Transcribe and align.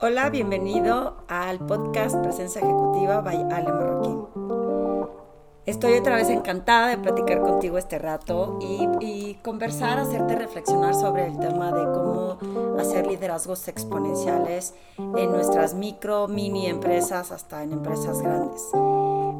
Hola, 0.00 0.30
bienvenido 0.30 1.16
al 1.26 1.58
podcast 1.58 2.14
Presencia 2.18 2.60
Ejecutiva 2.60 3.20
by 3.20 3.34
Ale 3.50 3.72
Marroquín. 3.72 4.26
Estoy 5.66 5.94
otra 5.94 6.14
vez 6.14 6.28
encantada 6.28 6.86
de 6.86 6.98
platicar 6.98 7.40
contigo 7.40 7.78
este 7.78 7.98
rato 7.98 8.60
y, 9.00 9.34
conversar, 9.42 9.98
hacerte 9.98 10.36
reflexionar 10.36 10.94
sobre 10.94 11.26
el 11.26 11.36
tema 11.40 11.72
de 11.72 11.82
cómo 11.82 12.38
hacer 12.78 13.08
liderazgos 13.08 13.66
exponenciales 13.66 14.72
en 14.98 15.32
nuestras 15.32 15.74
micro, 15.74 16.28
mini 16.28 16.68
empresas 16.68 17.32
hasta 17.32 17.64
en 17.64 17.72
empresas 17.72 18.22
grandes. 18.22 18.70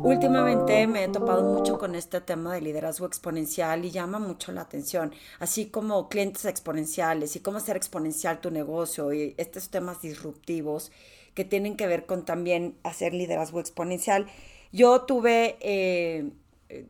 Últimamente 0.02 0.86
me 0.86 1.04
he 1.04 1.08
topado 1.08 1.42
mucho 1.42 1.76
con 1.78 1.94
este 1.94 2.20
tema 2.20 2.54
de 2.54 2.60
liderazgo 2.60 3.06
exponencial 3.06 3.84
y 3.84 3.90
llama 3.90 4.18
mucho 4.18 4.52
la 4.52 4.62
atención, 4.62 5.12
así 5.40 5.66
como 5.66 6.08
clientes 6.08 6.44
exponenciales 6.44 7.34
y 7.36 7.40
cómo 7.40 7.58
hacer 7.58 7.76
exponencial 7.76 8.40
tu 8.40 8.50
negocio 8.50 9.12
y 9.12 9.34
estos 9.38 9.70
temas 9.70 10.00
disruptivos 10.00 10.92
que 11.34 11.44
tienen 11.44 11.76
que 11.76 11.86
ver 11.86 12.06
con 12.06 12.24
también 12.24 12.76
hacer 12.84 13.12
liderazgo 13.12 13.60
exponencial. 13.60 14.26
Yo 14.72 15.02
tuve 15.02 15.56
eh, 15.60 16.30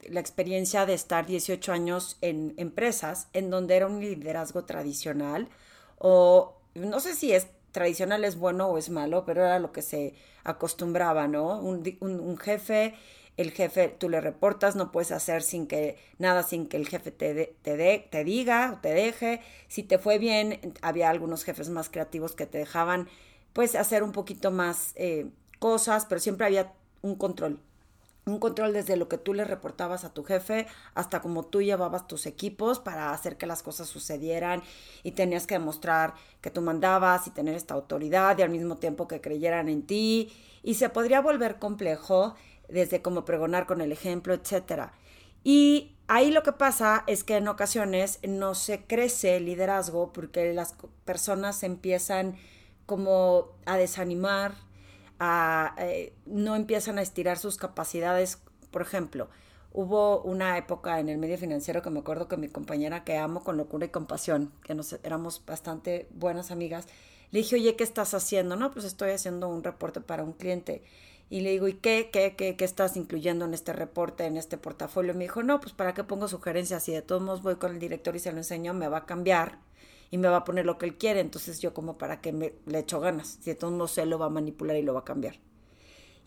la 0.09 0.21
experiencia 0.21 0.85
de 0.87 0.95
estar 0.95 1.27
18 1.27 1.73
años 1.73 2.19
en 2.21 2.55
empresas 2.57 3.29
en 3.33 3.51
donde 3.51 3.77
era 3.77 3.87
un 3.87 4.01
liderazgo 4.01 4.65
tradicional 4.65 5.49
o 5.99 6.57
no 6.75 7.01
sé 7.01 7.15
si 7.15 7.33
es 7.33 7.49
tradicional 7.73 8.25
es 8.25 8.37
bueno 8.37 8.69
o 8.69 8.79
es 8.79 8.91
malo, 8.91 9.25
pero 9.25 9.45
era 9.45 9.59
lo 9.59 9.73
que 9.73 9.83
se 9.83 10.15
acostumbraba, 10.45 11.29
¿no? 11.29 11.61
Un, 11.61 12.39
jefe, 12.39 12.95
el 13.37 13.51
jefe, 13.53 13.89
tú 13.89 14.09
le 14.09 14.21
reportas, 14.21 14.77
no 14.77 14.93
puedes 14.93 15.13
hacer 15.13 15.43
sin 15.43 15.67
que, 15.67 15.97
nada 16.19 16.43
sin 16.43 16.67
que 16.69 16.77
el 16.77 16.89
jefe 16.89 17.11
te, 17.11 17.55
te, 17.63 18.09
te 18.11 18.25
diga 18.25 18.75
o 18.77 18.81
te 18.81 18.91
deje. 18.91 19.41
Si 19.69 19.83
te 19.83 19.99
fue 19.99 20.19
bien, 20.19 20.75
había 20.83 21.11
algunos 21.11 21.45
jefes 21.45 21.69
más 21.69 21.89
creativos 21.89 22.35
que 22.35 22.47
te 22.47 22.59
dejaban, 22.59 23.09
pues, 23.53 23.75
hacer 23.75 24.03
un 24.03 24.13
poquito 24.13 24.51
más 24.51 24.93
eh, 24.97 25.31
cosas, 25.59 26.07
pero 26.07 26.21
siempre 26.21 26.47
había 26.47 26.73
un 27.03 27.17
control 27.17 27.61
un 28.29 28.39
control 28.39 28.73
desde 28.73 28.97
lo 28.97 29.09
que 29.09 29.19
tú 29.19 29.35
le 29.35 29.45
reportabas 29.45 30.05
a 30.05 30.13
tu 30.13 30.25
jefe 30.25 30.67
hasta 30.95 31.21
cómo 31.21 31.45
tú 31.45 31.63
llevabas 31.63 32.07
tus 32.07 32.27
equipos 32.27 32.79
para 32.79 33.11
hacer 33.13 33.37
que 33.37 33.47
las 33.47 33.63
cosas 33.63 33.89
sucedieran 33.89 34.63
y 35.03 35.13
tenías 35.13 35.47
que 35.47 35.55
demostrar 35.55 36.15
que 36.41 36.51
tú 36.51 36.61
mandabas 36.61 37.27
y 37.27 37.31
tener 37.31 37.55
esta 37.55 37.75
autoridad 37.75 38.39
y 38.39 38.43
al 38.43 38.51
mismo 38.51 38.77
tiempo 38.77 39.09
que 39.09 39.21
creyeran 39.21 39.69
en 39.69 39.83
ti 39.83 40.33
y 40.63 40.75
se 40.75 40.89
podría 40.89 41.21
volver 41.21 41.59
complejo 41.59 42.35
desde 42.69 43.03
cómo 43.03 43.25
pregonar 43.25 43.67
con 43.67 43.81
el 43.81 43.93
ejemplo, 43.93 44.35
etcétera. 44.35 44.93
Y 45.45 45.97
ahí 46.09 46.31
lo 46.31 46.43
que 46.43 46.53
pasa 46.53 47.05
es 47.07 47.25
que 47.25 47.37
en 47.37 47.49
ocasiones 47.49 48.19
no 48.27 48.55
se 48.55 48.85
crece 48.85 49.37
el 49.37 49.47
liderazgo 49.47 50.13
porque 50.13 50.53
las 50.53 50.75
personas 51.05 51.63
empiezan 51.63 52.37
como 52.87 53.49
a 53.67 53.77
desanimar, 53.77 54.55
eh, 55.21 56.13
no 56.27 56.57
empiezan 56.57 56.99
a 56.99 57.03
estirar 57.03 57.39
sus 57.39 57.57
capacidades. 57.57 58.39
Por 58.71 58.83
ejemplo, 58.83 59.29
hubo 59.73 60.23
una 60.23 60.57
época 60.59 61.01
en 61.01 61.09
el 61.09 61.19
medio 61.19 61.39
financiero 61.39 61.83
que 61.83 61.91
me 61.91 62.01
acuerdo 62.01 62.29
que 62.29 62.37
mi 62.37 62.49
compañera 62.49 63.05
que 63.05 63.17
amo 63.17 63.43
con 63.43 63.57
locura 63.57 63.87
y 63.87 63.91
compasión, 63.91 64.53
que 64.63 64.75
nos 64.75 64.93
éramos 65.03 65.43
bastante 65.45 66.09
buenas 66.13 66.51
amigas, 66.51 66.87
le 67.31 67.41
dije, 67.41 67.57
oye, 67.57 67.77
¿qué 67.77 67.85
estás 67.85 68.15
haciendo? 68.15 68.57
No, 68.57 68.71
pues 68.71 68.85
estoy 68.85 69.11
haciendo 69.11 69.49
un 69.49 69.63
reporte 69.63 70.01
para 70.01 70.25
un 70.25 70.33
cliente. 70.33 70.83
Y 71.31 71.43
le 71.43 71.51
digo, 71.51 71.69
¿y 71.69 71.75
qué, 71.75 72.09
qué, 72.11 72.35
qué, 72.37 72.57
qué 72.57 72.65
estás 72.65 72.97
incluyendo 72.97 73.45
en 73.45 73.53
este 73.53 73.75
reporte, 73.75 74.25
en 74.25 74.39
este 74.39 74.57
portafolio? 74.57 75.13
Me 75.13 75.25
dijo, 75.25 75.43
no, 75.43 75.61
pues 75.61 75.75
para 75.75 75.93
qué 75.93 76.05
pongo 76.05 76.27
sugerencias. 76.27 76.83
Si 76.85 76.93
de 76.93 77.03
todos 77.03 77.21
modos 77.21 77.43
voy 77.43 77.57
con 77.57 77.73
el 77.73 77.79
director 77.79 78.17
y 78.17 78.19
se 78.19 78.33
lo 78.33 78.39
enseño, 78.39 78.73
me 78.73 78.89
va 78.89 78.99
a 78.99 79.07
cambiar 79.07 79.59
y 80.11 80.19
me 80.19 80.29
va 80.29 80.39
a 80.39 80.45
poner 80.45 80.67
lo 80.67 80.79
que 80.79 80.87
él 80.87 80.97
quiere, 80.97 81.21
entonces 81.21 81.61
yo 81.61 81.75
como 81.75 81.99
para 81.99 82.21
que 82.21 82.33
me 82.33 82.55
le 82.67 82.81
echo 82.81 83.01
ganas, 83.01 83.39
si 83.41 83.51
entonces 83.51 83.79
no 83.79 83.89
sé, 83.89 84.07
lo 84.07 84.19
va 84.19 84.27
a 84.27 84.31
manipular 84.31 84.77
y 84.77 84.83
lo 84.83 84.95
va 84.95 85.01
a 85.01 85.05
cambiar. 85.05 85.37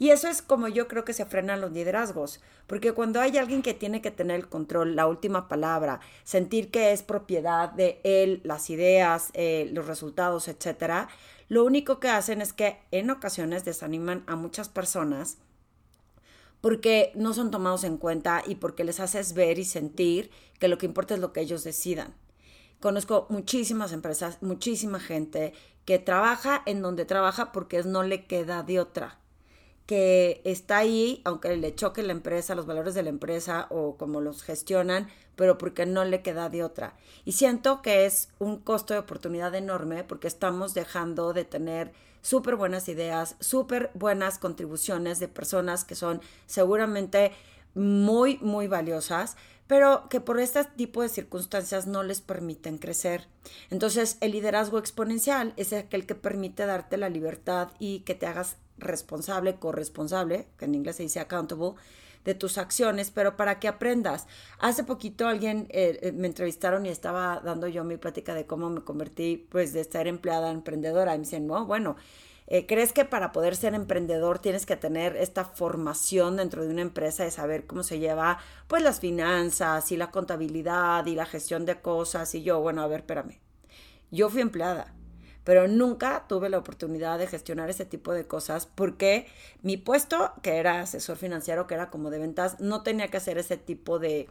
Y 0.02 0.10
eso 0.10 0.28
es 0.28 0.42
como 0.42 0.68
yo 0.68 0.88
creo 0.88 1.06
que 1.06 1.14
se 1.14 1.28
frenan 1.28 1.62
los 1.62 1.74
liderazgos, 1.74 2.42
porque 2.66 2.92
cuando 2.92 3.22
hay 3.22 3.38
alguien 3.38 3.62
que 3.62 3.76
tiene 3.76 4.02
que 4.02 4.10
tener 4.10 4.38
el 4.38 4.50
control, 4.50 4.96
la 4.96 5.06
última 5.06 5.48
palabra, 5.48 6.00
sentir 6.24 6.72
que 6.72 6.92
es 6.92 7.04
propiedad 7.04 7.70
de 7.70 8.02
él, 8.04 8.42
las 8.44 8.72
ideas, 8.72 9.30
eh, 9.34 9.70
los 9.74 9.86
resultados, 9.86 10.48
etcétera, 10.48 11.08
lo 11.50 11.64
único 11.64 12.00
que 12.00 12.10
hacen 12.10 12.42
es 12.42 12.52
que 12.52 12.80
en 12.90 13.12
ocasiones 13.12 13.64
desaniman 13.64 14.24
a 14.26 14.36
muchas 14.36 14.70
personas 14.70 15.38
porque 16.62 17.12
no 17.16 17.34
son 17.34 17.52
tomados 17.52 17.84
en 17.84 17.98
cuenta 17.98 18.44
y 18.46 18.56
porque 18.56 18.84
les 18.84 19.00
haces 19.00 19.34
ver 19.34 19.60
y 19.60 19.66
sentir 19.66 20.32
que 20.60 20.68
lo 20.68 20.78
que 20.78 20.86
importa 20.86 21.14
es 21.14 21.20
lo 21.20 21.34
que 21.34 21.42
ellos 21.42 21.64
decidan. 21.64 22.16
Conozco 22.82 23.28
muchísimas 23.30 23.94
empresas, 23.94 24.40
muchísima 24.42 25.00
gente 25.00 25.54
que 25.86 26.00
trabaja 26.00 26.64
en 26.66 26.82
donde 26.82 27.06
trabaja 27.06 27.52
porque 27.52 27.84
no 27.84 28.02
le 28.02 28.26
queda 28.26 28.64
de 28.64 28.80
otra. 28.80 29.20
Que 29.86 30.42
está 30.46 30.78
ahí, 30.78 31.22
aunque 31.24 31.56
le 31.58 31.76
choque 31.76 32.02
la 32.02 32.12
empresa, 32.12 32.56
los 32.56 32.66
valores 32.66 32.96
de 32.96 33.04
la 33.04 33.10
empresa 33.10 33.68
o 33.70 33.98
cómo 33.98 34.20
los 34.20 34.42
gestionan, 34.42 35.10
pero 35.36 35.60
porque 35.60 35.86
no 35.86 36.06
le 36.06 36.24
queda 36.24 36.50
de 36.50 36.64
otra. 36.64 36.96
Y 37.24 37.34
siento 37.34 37.84
que 37.84 38.08
es 38.08 38.30
un 38.40 38.58
costo 38.58 38.96
de 38.96 39.02
oportunidad 39.02 39.54
enorme 39.54 40.04
porque 40.04 40.28
estamos 40.28 40.74
dejando 40.74 41.34
de 41.34 41.46
tener 41.46 41.92
súper 42.24 42.56
buenas 42.56 42.90
ideas, 42.90 43.36
súper 43.40 43.92
buenas 43.94 44.40
contribuciones 44.40 45.20
de 45.20 45.28
personas 45.28 45.86
que 45.86 45.94
son 45.94 46.20
seguramente 46.48 47.32
muy, 47.74 48.38
muy 48.40 48.68
valiosas, 48.68 49.38
pero 49.68 50.10
que 50.10 50.20
por 50.20 50.40
este 50.40 50.64
tipo 50.66 51.02
de 51.02 51.10
circunstancias 51.10 51.88
no 51.88 52.04
les 52.04 52.20
permiten 52.20 52.78
crecer. 52.78 53.28
Entonces, 53.70 54.18
el 54.20 54.34
liderazgo 54.34 54.78
exponencial 54.78 55.54
es 55.56 55.72
aquel 55.72 56.06
que 56.06 56.16
permite 56.16 56.66
darte 56.66 56.98
la 56.98 57.10
libertad 57.10 57.70
y 57.80 58.02
que 58.02 58.16
te 58.16 58.26
hagas 58.28 58.58
responsable, 58.78 59.56
corresponsable, 59.56 60.48
que 60.58 60.66
en 60.66 60.76
inglés 60.76 60.98
se 60.98 61.04
dice 61.04 61.22
accountable, 61.22 61.76
de 62.26 62.36
tus 62.36 62.58
acciones, 62.58 63.12
pero 63.12 63.36
para 63.36 63.60
que 63.60 63.68
aprendas. 63.68 64.28
Hace 64.60 64.84
poquito 64.84 65.28
alguien 65.28 65.68
eh, 65.70 66.00
eh, 66.02 66.12
me 66.12 66.28
entrevistaron 66.28 66.86
y 66.86 66.90
estaba 66.90 67.42
dando 67.44 67.68
yo 67.68 67.84
mi 67.84 67.98
plática 67.98 68.36
de 68.36 68.46
cómo 68.46 68.70
me 68.70 68.82
convertí, 68.82 69.48
pues, 69.50 69.74
de 69.74 69.82
estar 69.82 70.08
empleada 70.08 70.50
a 70.50 70.52
emprendedora. 70.52 71.16
Y 71.16 71.20
me 71.20 71.24
dicen, 71.24 71.48
no, 71.48 71.66
bueno, 71.66 71.96
eh, 72.54 72.66
¿Crees 72.66 72.92
que 72.92 73.06
para 73.06 73.32
poder 73.32 73.56
ser 73.56 73.74
emprendedor 73.76 74.40
tienes 74.40 74.66
que 74.66 74.76
tener 74.76 75.16
esta 75.16 75.46
formación 75.46 76.36
dentro 76.36 76.66
de 76.66 76.70
una 76.70 76.82
empresa 76.82 77.24
de 77.24 77.32
saber 77.32 77.66
cómo 77.66 77.82
se 77.82 78.00
lleva 78.00 78.40
pues 78.68 78.84
las 78.84 79.00
finanzas 79.00 79.90
y 79.94 79.96
la 79.96 80.12
contabilidad 80.12 81.06
y 81.06 81.16
la 81.16 81.26
gestión 81.26 81.66
de 81.66 81.80
cosas? 81.80 82.36
Y 82.36 82.44
yo, 82.44 82.60
bueno, 82.60 82.82
a 82.82 82.88
ver, 82.88 83.00
espérame. 83.00 83.40
Yo 84.12 84.30
fui 84.30 84.42
empleada, 84.42 84.94
pero 85.46 85.70
nunca 85.70 86.26
tuve 86.28 86.50
la 86.50 86.58
oportunidad 86.58 87.18
de 87.20 87.28
gestionar 87.28 87.70
ese 87.70 87.86
tipo 87.86 88.12
de 88.12 88.28
cosas 88.28 88.66
porque 88.66 89.28
mi 89.62 89.78
puesto, 89.78 90.34
que 90.42 90.58
era 90.58 90.82
asesor 90.82 91.16
financiero, 91.16 91.68
que 91.68 91.76
era 91.76 91.90
como 91.90 92.10
de 92.10 92.20
ventas, 92.20 92.60
no 92.60 92.84
tenía 92.84 93.08
que 93.08 93.16
hacer 93.16 93.38
ese 93.38 93.56
tipo 93.56 93.98
de 93.98 94.28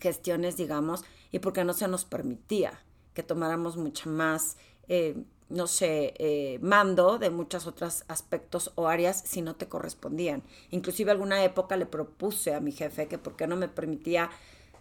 gestiones, 0.00 0.56
digamos, 0.56 1.04
y 1.30 1.38
porque 1.38 1.62
no 1.62 1.74
se 1.74 1.86
nos 1.86 2.04
permitía 2.04 2.82
que 3.14 3.22
tomáramos 3.22 3.76
mucha 3.76 4.10
más... 4.10 4.56
Eh, 4.88 5.22
no 5.50 5.66
sé, 5.66 6.14
eh, 6.18 6.58
mando 6.62 7.18
de 7.18 7.30
muchos 7.30 7.66
otros 7.66 8.04
aspectos 8.08 8.72
o 8.76 8.88
áreas 8.88 9.22
si 9.26 9.42
no 9.42 9.56
te 9.56 9.68
correspondían. 9.68 10.42
Inclusive 10.70 11.10
alguna 11.10 11.44
época 11.44 11.76
le 11.76 11.86
propuse 11.86 12.54
a 12.54 12.60
mi 12.60 12.72
jefe 12.72 13.08
que 13.08 13.18
por 13.18 13.36
qué 13.36 13.46
no 13.46 13.56
me 13.56 13.68
permitía 13.68 14.30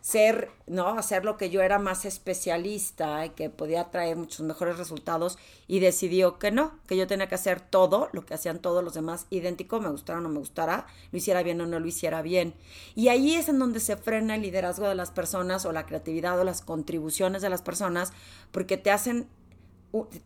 ser, 0.02 0.50
¿no? 0.66 0.88
Hacer 0.88 1.25
lo 1.25 1.38
que 1.38 1.50
yo 1.50 1.62
era 1.62 1.78
más 1.78 2.06
especialista 2.06 3.25
y 3.25 3.31
que 3.31 3.50
podía 3.50 3.91
traer 3.91 4.16
muchos 4.16 4.46
mejores 4.46 4.78
resultados 4.78 5.38
y 5.68 5.80
decidió 5.80 6.40
que 6.40 6.52
no, 6.52 6.80
que 6.88 6.96
yo 6.96 7.06
tenía 7.06 7.28
que 7.28 7.36
hacer 7.36 7.59
todo 7.59 8.09
lo 8.13 8.25
que 8.25 8.34
hacían 8.34 8.59
todos 8.59 8.84
los 8.84 8.94
demás 8.94 9.28
idéntico, 9.30 9.81
me 9.81 9.90
gustara 9.90 10.19
o 10.19 10.22
no 10.22 10.30
me 10.30 10.40
gustara, 10.40 10.88
lo 11.12 11.18
hiciera 11.18 11.44
bien 11.44 11.59
o 11.62 11.68
no 11.68 11.80
lo 11.80 11.88
hiciera 11.88 12.22
bien. 12.22 12.53
Y 12.96 13.09
ahí 13.09 13.36
es 13.36 13.50
en 13.50 13.59
donde 13.59 13.80
se 13.80 13.97
frena 13.97 14.36
el 14.36 14.41
liderazgo 14.41 14.88
de 14.88 14.96
las 14.96 15.12
personas 15.12 15.66
o 15.66 15.74
la 15.74 15.86
creatividad 15.86 16.40
o 16.40 16.44
las 16.44 16.62
contribuciones 16.62 17.41
de 17.41 17.50
las 17.50 17.62
personas 17.62 18.13
porque 18.51 18.78
te 18.78 18.91
hacen 18.91 19.28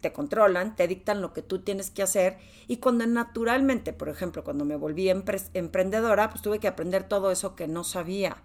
te 0.01 0.11
controlan, 0.11 0.75
te 0.75 0.87
dictan 0.87 1.21
lo 1.21 1.33
que 1.33 1.41
tú 1.41 1.59
tienes 1.59 1.89
que 1.89 2.03
hacer 2.03 2.37
y 2.67 2.77
cuando 2.77 3.05
naturalmente, 3.07 3.93
por 3.93 4.09
ejemplo, 4.09 4.43
cuando 4.43 4.65
me 4.65 4.75
volví 4.75 5.09
emprendedora, 5.09 6.29
pues 6.29 6.41
tuve 6.41 6.59
que 6.59 6.67
aprender 6.67 7.07
todo 7.07 7.31
eso 7.31 7.55
que 7.55 7.67
no 7.67 7.83
sabía. 7.83 8.37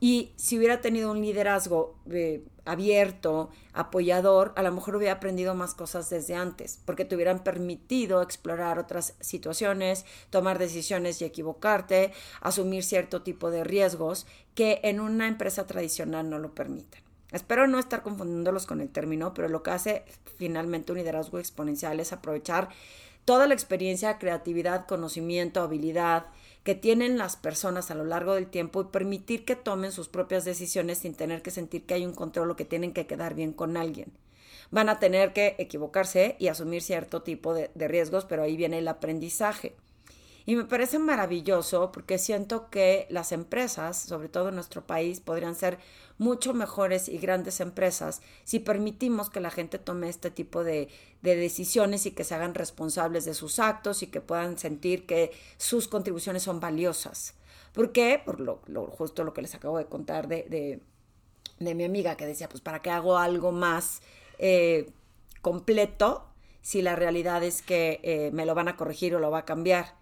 Y 0.00 0.32
si 0.36 0.56
hubiera 0.56 0.80
tenido 0.80 1.10
un 1.10 1.20
liderazgo 1.20 1.96
eh, 2.10 2.44
abierto, 2.64 3.50
apoyador, 3.72 4.52
a 4.54 4.62
lo 4.62 4.70
mejor 4.70 4.94
hubiera 4.94 5.14
aprendido 5.14 5.54
más 5.56 5.74
cosas 5.74 6.08
desde 6.08 6.36
antes, 6.36 6.78
porque 6.84 7.04
te 7.04 7.16
hubieran 7.16 7.42
permitido 7.42 8.22
explorar 8.22 8.78
otras 8.78 9.14
situaciones, 9.20 10.04
tomar 10.30 10.58
decisiones 10.58 11.20
y 11.20 11.24
equivocarte, 11.24 12.12
asumir 12.40 12.84
cierto 12.84 13.22
tipo 13.22 13.50
de 13.50 13.64
riesgos 13.64 14.26
que 14.54 14.80
en 14.84 15.00
una 15.00 15.26
empresa 15.26 15.66
tradicional 15.66 16.30
no 16.30 16.38
lo 16.38 16.54
permiten. 16.54 17.07
Espero 17.30 17.66
no 17.66 17.78
estar 17.78 18.02
confundiéndolos 18.02 18.64
con 18.64 18.80
el 18.80 18.88
término, 18.88 19.34
pero 19.34 19.48
lo 19.48 19.62
que 19.62 19.70
hace 19.70 20.04
finalmente 20.38 20.92
un 20.92 20.98
liderazgo 20.98 21.38
exponencial 21.38 22.00
es 22.00 22.12
aprovechar 22.12 22.70
toda 23.26 23.46
la 23.46 23.52
experiencia, 23.52 24.18
creatividad, 24.18 24.86
conocimiento, 24.86 25.60
habilidad 25.60 26.26
que 26.64 26.74
tienen 26.74 27.18
las 27.18 27.36
personas 27.36 27.90
a 27.90 27.94
lo 27.94 28.04
largo 28.04 28.34
del 28.34 28.46
tiempo 28.46 28.80
y 28.80 28.84
permitir 28.84 29.44
que 29.44 29.56
tomen 29.56 29.92
sus 29.92 30.08
propias 30.08 30.46
decisiones 30.46 30.98
sin 30.98 31.14
tener 31.14 31.42
que 31.42 31.50
sentir 31.50 31.84
que 31.84 31.94
hay 31.94 32.06
un 32.06 32.14
control 32.14 32.50
o 32.50 32.56
que 32.56 32.64
tienen 32.64 32.94
que 32.94 33.06
quedar 33.06 33.34
bien 33.34 33.52
con 33.52 33.76
alguien. 33.76 34.12
van 34.70 34.88
a 34.88 34.98
tener 34.98 35.32
que 35.32 35.56
equivocarse 35.58 36.36
y 36.38 36.48
asumir 36.48 36.82
cierto 36.82 37.22
tipo 37.22 37.54
de, 37.54 37.70
de 37.74 37.88
riesgos, 37.88 38.24
pero 38.24 38.42
ahí 38.42 38.56
viene 38.56 38.78
el 38.78 38.88
aprendizaje. 38.88 39.74
Y 40.48 40.56
me 40.56 40.64
parece 40.64 40.98
maravilloso 40.98 41.92
porque 41.92 42.16
siento 42.16 42.70
que 42.70 43.06
las 43.10 43.32
empresas, 43.32 43.98
sobre 43.98 44.30
todo 44.30 44.48
en 44.48 44.54
nuestro 44.54 44.86
país, 44.86 45.20
podrían 45.20 45.54
ser 45.54 45.78
mucho 46.16 46.54
mejores 46.54 47.10
y 47.10 47.18
grandes 47.18 47.60
empresas 47.60 48.22
si 48.44 48.58
permitimos 48.58 49.28
que 49.28 49.40
la 49.40 49.50
gente 49.50 49.78
tome 49.78 50.08
este 50.08 50.30
tipo 50.30 50.64
de, 50.64 50.88
decisiones 51.20 52.06
y 52.06 52.12
que 52.12 52.24
se 52.24 52.34
hagan 52.34 52.54
responsables 52.54 53.26
de 53.26 53.34
sus 53.34 53.58
actos 53.58 54.02
y 54.02 54.06
que 54.06 54.22
puedan 54.22 54.56
sentir 54.56 55.04
que 55.04 55.32
sus 55.58 55.86
contribuciones 55.86 56.44
son 56.44 56.60
valiosas. 56.60 57.34
¿Por 57.74 57.92
qué? 57.92 58.18
Por 58.24 58.40
lo, 58.40 58.62
justo 58.96 59.24
lo 59.24 59.34
que 59.34 59.42
les 59.42 59.54
acabo 59.54 59.76
de 59.76 59.84
contar 59.84 60.28
de, 60.28 60.80
mi 61.60 61.84
amiga 61.84 62.16
que 62.16 62.24
decía, 62.24 62.48
pues 62.48 62.62
¿para 62.62 62.80
qué 62.80 62.88
hago 62.88 63.18
algo 63.18 63.52
más 63.52 64.00
eh, 64.38 64.90
completo 65.42 66.24
si 66.62 66.80
la 66.80 66.96
realidad 66.96 67.44
es 67.44 67.60
que 67.60 68.00
eh, 68.02 68.30
me 68.32 68.46
lo 68.46 68.54
van 68.54 68.68
a 68.68 68.78
corregir 68.78 69.14
o 69.14 69.18
lo 69.18 69.30
va 69.30 69.40
a 69.40 69.44
cambiar? 69.44 69.98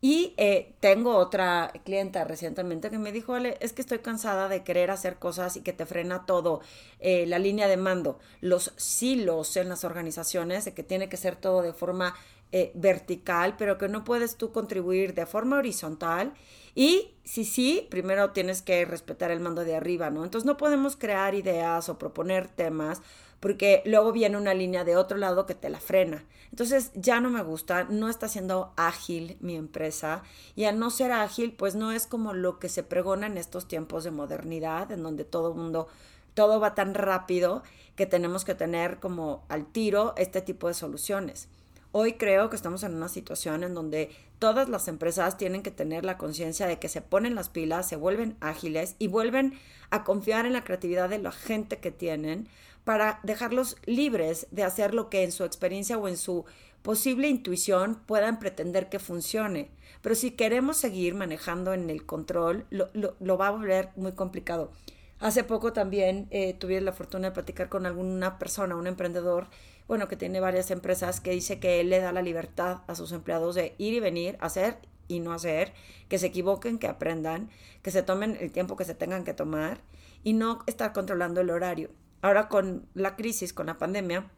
Y 0.00 0.34
eh, 0.36 0.74
tengo 0.78 1.16
otra 1.16 1.72
clienta 1.84 2.22
recientemente 2.22 2.88
que 2.88 2.98
me 2.98 3.10
dijo, 3.10 3.34
Ale, 3.34 3.56
es 3.60 3.72
que 3.72 3.82
estoy 3.82 3.98
cansada 3.98 4.48
de 4.48 4.62
querer 4.62 4.92
hacer 4.92 5.16
cosas 5.16 5.56
y 5.56 5.62
que 5.62 5.72
te 5.72 5.86
frena 5.86 6.24
todo, 6.24 6.60
eh, 7.00 7.26
la 7.26 7.40
línea 7.40 7.66
de 7.66 7.76
mando, 7.76 8.20
los 8.40 8.72
silos 8.76 9.56
en 9.56 9.68
las 9.68 9.82
organizaciones, 9.82 10.64
de 10.64 10.72
que 10.74 10.84
tiene 10.84 11.08
que 11.08 11.16
ser 11.16 11.34
todo 11.34 11.62
de 11.62 11.72
forma 11.72 12.14
eh, 12.52 12.70
vertical, 12.74 13.56
pero 13.58 13.76
que 13.76 13.88
no 13.88 14.04
puedes 14.04 14.36
tú 14.36 14.52
contribuir 14.52 15.14
de 15.14 15.26
forma 15.26 15.58
horizontal. 15.58 16.32
Y 16.76 17.10
si 17.24 17.44
sí, 17.44 17.86
primero 17.90 18.30
tienes 18.30 18.62
que 18.62 18.84
respetar 18.84 19.32
el 19.32 19.40
mando 19.40 19.64
de 19.64 19.74
arriba, 19.74 20.10
¿no? 20.10 20.22
Entonces 20.22 20.46
no 20.46 20.56
podemos 20.56 20.96
crear 20.96 21.34
ideas 21.34 21.88
o 21.88 21.98
proponer 21.98 22.46
temas 22.46 23.02
porque 23.40 23.82
luego 23.84 24.12
viene 24.12 24.36
una 24.36 24.54
línea 24.54 24.84
de 24.84 24.96
otro 24.96 25.16
lado 25.16 25.46
que 25.46 25.54
te 25.54 25.70
la 25.70 25.80
frena. 25.80 26.24
Entonces 26.50 26.90
ya 26.94 27.20
no 27.20 27.30
me 27.30 27.42
gusta, 27.42 27.84
no 27.84 28.08
está 28.08 28.28
siendo 28.28 28.72
ágil 28.76 29.36
mi 29.40 29.56
empresa 29.56 30.22
y 30.56 30.64
al 30.64 30.78
no 30.78 30.90
ser 30.90 31.12
ágil, 31.12 31.52
pues 31.52 31.74
no 31.74 31.92
es 31.92 32.06
como 32.06 32.32
lo 32.32 32.58
que 32.58 32.68
se 32.68 32.82
pregona 32.82 33.26
en 33.26 33.38
estos 33.38 33.68
tiempos 33.68 34.04
de 34.04 34.10
modernidad, 34.10 34.90
en 34.90 35.02
donde 35.02 35.24
todo 35.24 35.54
mundo, 35.54 35.88
todo 36.34 36.58
va 36.58 36.74
tan 36.74 36.94
rápido 36.94 37.62
que 37.96 38.06
tenemos 38.06 38.44
que 38.44 38.54
tener 38.54 38.98
como 38.98 39.44
al 39.48 39.66
tiro 39.66 40.14
este 40.16 40.40
tipo 40.40 40.68
de 40.68 40.74
soluciones. 40.74 41.48
Hoy 41.90 42.14
creo 42.14 42.50
que 42.50 42.56
estamos 42.56 42.82
en 42.82 42.94
una 42.94 43.08
situación 43.08 43.64
en 43.64 43.74
donde 43.74 44.10
todas 44.38 44.68
las 44.68 44.88
empresas 44.88 45.36
tienen 45.36 45.62
que 45.62 45.70
tener 45.70 46.04
la 46.04 46.18
conciencia 46.18 46.66
de 46.66 46.78
que 46.78 46.88
se 46.88 47.00
ponen 47.00 47.34
las 47.34 47.48
pilas, 47.48 47.88
se 47.88 47.96
vuelven 47.96 48.36
ágiles 48.40 48.94
y 48.98 49.08
vuelven 49.08 49.58
a 49.90 50.04
confiar 50.04 50.44
en 50.44 50.52
la 50.52 50.64
creatividad 50.64 51.08
de 51.08 51.18
la 51.18 51.32
gente 51.32 51.78
que 51.78 51.90
tienen 51.90 52.48
para 52.88 53.20
dejarlos 53.22 53.76
libres 53.84 54.46
de 54.50 54.64
hacer 54.64 54.94
lo 54.94 55.10
que 55.10 55.22
en 55.22 55.30
su 55.30 55.44
experiencia 55.44 55.98
o 55.98 56.08
en 56.08 56.16
su 56.16 56.46
posible 56.80 57.28
intuición 57.28 58.00
puedan 58.06 58.38
pretender 58.38 58.88
que 58.88 58.98
funcione. 58.98 59.68
Pero 60.00 60.14
si 60.14 60.30
queremos 60.30 60.78
seguir 60.78 61.14
manejando 61.14 61.74
en 61.74 61.90
el 61.90 62.06
control, 62.06 62.64
lo, 62.70 63.36
va 63.36 63.48
a 63.48 63.50
volver 63.50 63.90
muy 63.96 64.12
complicado. 64.12 64.72
Hace 65.18 65.44
poco 65.44 65.74
también 65.74 66.28
eh, 66.30 66.54
tuve 66.54 66.80
la 66.80 66.94
fortuna 66.94 67.28
de 67.28 67.34
platicar 67.34 67.68
con 67.68 67.84
alguna 67.84 68.38
persona, 68.38 68.74
un 68.74 68.86
emprendedor, 68.86 69.48
bueno, 69.86 70.08
que 70.08 70.16
tiene 70.16 70.40
varias 70.40 70.70
empresas, 70.70 71.20
que 71.20 71.32
dice 71.32 71.60
que 71.60 71.80
él 71.80 71.90
le 71.90 72.00
da 72.00 72.10
la 72.12 72.22
libertad 72.22 72.84
a 72.86 72.94
sus 72.94 73.12
empleados 73.12 73.54
de 73.54 73.74
ir 73.76 73.92
y 73.92 74.00
venir, 74.00 74.38
hacer 74.40 74.78
y 75.08 75.20
no 75.20 75.34
hacer, 75.34 75.74
que 76.08 76.18
se 76.18 76.28
equivoquen, 76.28 76.78
que 76.78 76.86
aprendan, 76.86 77.50
que 77.82 77.90
se 77.90 78.02
tomen 78.02 78.38
el 78.40 78.50
tiempo 78.50 78.76
que 78.76 78.86
se 78.86 78.94
tengan 78.94 79.24
que 79.24 79.34
tomar 79.34 79.82
y 80.24 80.32
no 80.32 80.60
estar 80.66 80.94
controlando 80.94 81.42
el 81.42 81.50
horario. 81.50 81.90
Ahora 82.22 82.48
con 82.48 82.86
la 82.94 83.16
crisis, 83.16 83.52
con 83.52 83.66
la 83.66 83.78
pandemia, 83.78 84.30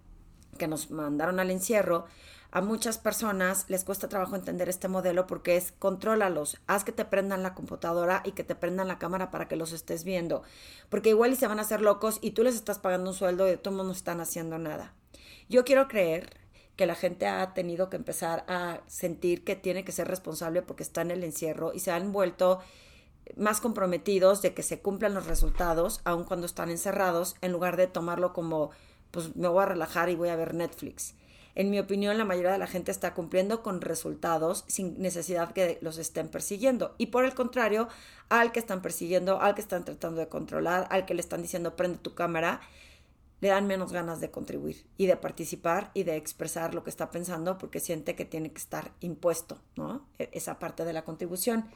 que 0.58 0.68
nos 0.68 0.90
mandaron 0.90 1.40
al 1.40 1.50
encierro, 1.50 2.06
a 2.52 2.60
muchas 2.60 2.98
personas 2.98 3.66
les 3.68 3.84
cuesta 3.84 4.08
trabajo 4.08 4.34
entender 4.34 4.68
este 4.68 4.88
modelo 4.88 5.26
porque 5.26 5.56
es 5.56 5.72
contrólalos, 5.78 6.58
haz 6.66 6.82
que 6.82 6.90
te 6.90 7.04
prendan 7.04 7.44
la 7.44 7.54
computadora 7.54 8.22
y 8.24 8.32
que 8.32 8.42
te 8.42 8.56
prendan 8.56 8.88
la 8.88 8.98
cámara 8.98 9.30
para 9.30 9.46
que 9.46 9.54
los 9.54 9.72
estés 9.72 10.02
viendo, 10.02 10.42
porque 10.88 11.10
igual 11.10 11.32
y 11.32 11.36
se 11.36 11.46
van 11.46 11.60
a 11.60 11.62
hacer 11.62 11.80
locos 11.80 12.18
y 12.20 12.32
tú 12.32 12.42
les 12.42 12.56
estás 12.56 12.80
pagando 12.80 13.10
un 13.10 13.16
sueldo 13.16 13.46
y 13.46 13.50
de 13.50 13.56
todos 13.56 13.86
no 13.86 13.92
están 13.92 14.20
haciendo 14.20 14.58
nada. 14.58 14.92
Yo 15.48 15.64
quiero 15.64 15.86
creer 15.86 16.30
que 16.74 16.86
la 16.86 16.94
gente 16.94 17.26
ha 17.26 17.54
tenido 17.54 17.88
que 17.88 17.96
empezar 17.96 18.44
a 18.48 18.80
sentir 18.86 19.44
que 19.44 19.54
tiene 19.54 19.84
que 19.84 19.92
ser 19.92 20.08
responsable 20.08 20.62
porque 20.62 20.82
está 20.82 21.02
en 21.02 21.12
el 21.12 21.22
encierro 21.22 21.72
y 21.72 21.80
se 21.80 21.92
han 21.92 22.10
vuelto 22.10 22.60
más 23.36 23.60
comprometidos 23.60 24.42
de 24.42 24.54
que 24.54 24.62
se 24.62 24.80
cumplan 24.80 25.14
los 25.14 25.26
resultados, 25.26 26.00
aun 26.04 26.24
cuando 26.24 26.46
están 26.46 26.70
encerrados, 26.70 27.36
en 27.40 27.52
lugar 27.52 27.76
de 27.76 27.86
tomarlo 27.86 28.32
como, 28.32 28.70
pues 29.10 29.36
me 29.36 29.48
voy 29.48 29.62
a 29.62 29.66
relajar 29.66 30.08
y 30.08 30.16
voy 30.16 30.28
a 30.28 30.36
ver 30.36 30.54
Netflix. 30.54 31.14
En 31.54 31.70
mi 31.70 31.78
opinión, 31.78 32.16
la 32.16 32.24
mayoría 32.24 32.52
de 32.52 32.58
la 32.58 32.66
gente 32.66 32.90
está 32.90 33.12
cumpliendo 33.12 33.62
con 33.62 33.80
resultados 33.80 34.64
sin 34.68 35.00
necesidad 35.00 35.52
que 35.52 35.78
los 35.80 35.98
estén 35.98 36.28
persiguiendo. 36.28 36.94
Y 36.96 37.06
por 37.06 37.24
el 37.24 37.34
contrario, 37.34 37.88
al 38.28 38.52
que 38.52 38.60
están 38.60 38.82
persiguiendo, 38.82 39.40
al 39.40 39.54
que 39.54 39.60
están 39.60 39.84
tratando 39.84 40.20
de 40.20 40.28
controlar, 40.28 40.86
al 40.90 41.06
que 41.06 41.14
le 41.14 41.20
están 41.20 41.42
diciendo 41.42 41.74
prende 41.74 41.98
tu 41.98 42.14
cámara, 42.14 42.60
le 43.40 43.48
dan 43.48 43.66
menos 43.66 43.92
ganas 43.92 44.20
de 44.20 44.30
contribuir 44.30 44.86
y 44.96 45.06
de 45.06 45.16
participar 45.16 45.90
y 45.94 46.04
de 46.04 46.16
expresar 46.16 46.74
lo 46.74 46.84
que 46.84 46.90
está 46.90 47.10
pensando 47.10 47.58
porque 47.58 47.80
siente 47.80 48.14
que 48.14 48.24
tiene 48.24 48.52
que 48.52 48.58
estar 48.58 48.92
impuesto, 49.00 49.58
¿no? 49.76 50.06
E-, 50.18 50.28
esa 50.32 50.58
parte 50.58 50.84
de 50.84 50.92
la 50.92 51.04
contribución. 51.04 51.70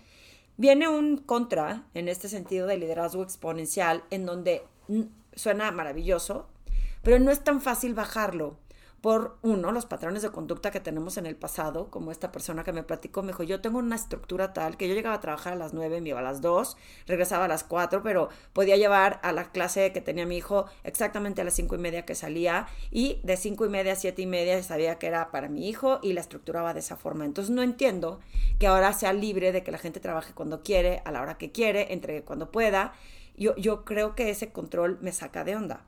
Viene 0.57 0.89
un 0.89 1.17
contra 1.17 1.85
en 1.95 2.09
este 2.09 2.29
sentido 2.29 2.67
de 2.67 2.77
liderazgo 2.77 3.23
exponencial 3.23 4.05
en 4.11 4.25
donde 4.25 4.65
suena 5.35 5.71
maravilloso, 5.73 6.49
pero 7.03 7.19
no 7.19 7.31
es 7.31 7.43
tan 7.43 7.61
fácil 7.61 7.95
bajarlo 7.95 8.57
por 9.05 9.37
uno, 9.43 9.71
los 9.71 9.85
patrones 9.85 10.23
de 10.23 10.31
conducta 10.31 10.71
que 10.71 10.81
tenemos 10.81 11.19
en 11.19 11.27
el 11.27 11.37
pasado, 11.37 11.91
como 11.91 12.11
esta 12.11 12.33
persona 12.33 12.65
que 12.65 12.73
me 12.73 12.83
platicó, 12.83 13.21
me 13.21 13.33
dijo, 13.33 13.43
yo 13.43 13.61
tengo 13.61 13.79
una 13.79 13.97
estructura 13.97 14.55
tal 14.55 14.79
que 14.79 14.89
yo 14.89 14.95
llegaba 14.95 15.17
a 15.17 15.21
trabajar 15.21 15.53
a 15.53 15.57
las 15.57 15.75
9, 15.75 16.01
me 16.01 16.09
iba 16.09 16.21
a 16.21 16.23
las 16.23 16.41
2, 16.41 16.79
regresaba 17.07 17.45
a 17.45 17.49
las 17.49 17.65
4, 17.65 18.03
pero 18.03 18.31
podía 18.55 18.79
llevar 18.79 19.21
a 19.23 19.33
la 19.33 19.53
clase 19.53 19.93
que 19.93 20.01
tenía 20.01 20.25
mi 20.25 20.39
hijo 20.39 20.65
exactamente 20.85 21.43
a 21.43 21.45
las 21.45 21.53
5 21.53 21.75
y 21.75 21.79
media 21.79 22.07
que 22.07 22.15
salía 22.15 22.67
y 22.91 23.21
de 23.25 23.37
5 23.37 23.67
y 23.67 23.69
media 23.69 23.93
a 23.93 23.97
7 23.97 24.23
y 24.23 24.27
media 24.27 24.63
sabía 24.63 24.99
que 24.99 25.09
era 25.09 25.31
para 25.31 25.51
mi 25.51 25.69
hijo 25.69 25.99
y 26.03 26.15
la 26.15 26.23
estructuraba 26.23 26.73
de 26.73 26.81
esa 26.81 26.97
forma. 26.97 27.27
Entonces 27.27 27.55
no 27.55 27.61
entiendo 27.61 28.21
que 28.59 28.69
ahora 28.69 28.91
sea 28.95 29.13
libre 29.13 29.53
de 29.53 29.63
que 29.63 29.71
la 29.71 29.77
gente 29.77 30.01
trabaje 30.01 30.33
cuando 30.33 30.63
quiere, 30.63 31.03
a 31.05 31.13
la 31.13 31.21
hora 31.21 31.37
que 31.37 31.53
quiere, 31.53 31.93
entre 31.93 32.23
cuando 32.23 32.51
pueda. 32.51 32.95
Yo, 33.37 33.55
yo 33.57 33.85
creo 33.85 34.15
que 34.15 34.31
ese 34.31 34.51
control 34.51 34.97
me 35.03 35.13
saca 35.13 35.45
de 35.45 35.57
onda. 35.57 35.85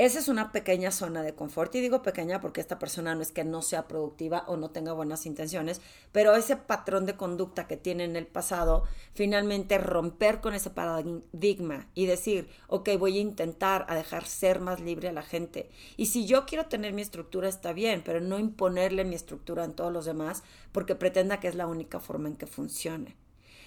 Esa 0.00 0.18
es 0.18 0.28
una 0.28 0.50
pequeña 0.50 0.92
zona 0.92 1.22
de 1.22 1.34
confort 1.34 1.74
y 1.74 1.82
digo 1.82 2.00
pequeña 2.00 2.40
porque 2.40 2.62
esta 2.62 2.78
persona 2.78 3.14
no 3.14 3.20
es 3.20 3.32
que 3.32 3.44
no 3.44 3.60
sea 3.60 3.86
productiva 3.86 4.44
o 4.46 4.56
no 4.56 4.70
tenga 4.70 4.94
buenas 4.94 5.26
intenciones, 5.26 5.82
pero 6.10 6.34
ese 6.34 6.56
patrón 6.56 7.04
de 7.04 7.18
conducta 7.18 7.66
que 7.66 7.76
tiene 7.76 8.04
en 8.04 8.16
el 8.16 8.26
pasado, 8.26 8.84
finalmente 9.12 9.76
romper 9.76 10.40
con 10.40 10.54
ese 10.54 10.70
paradigma 10.70 11.86
y 11.94 12.06
decir, 12.06 12.48
ok, 12.68 12.88
voy 12.98 13.18
a 13.18 13.20
intentar 13.20 13.84
a 13.90 13.94
dejar 13.94 14.24
ser 14.24 14.60
más 14.60 14.80
libre 14.80 15.10
a 15.10 15.12
la 15.12 15.22
gente. 15.22 15.68
Y 15.98 16.06
si 16.06 16.24
yo 16.24 16.46
quiero 16.46 16.64
tener 16.64 16.94
mi 16.94 17.02
estructura 17.02 17.50
está 17.50 17.74
bien, 17.74 18.00
pero 18.02 18.22
no 18.22 18.38
imponerle 18.38 19.04
mi 19.04 19.16
estructura 19.16 19.64
en 19.64 19.74
todos 19.74 19.92
los 19.92 20.06
demás 20.06 20.42
porque 20.72 20.94
pretenda 20.94 21.40
que 21.40 21.48
es 21.48 21.56
la 21.56 21.66
única 21.66 22.00
forma 22.00 22.30
en 22.30 22.36
que 22.36 22.46
funcione. 22.46 23.16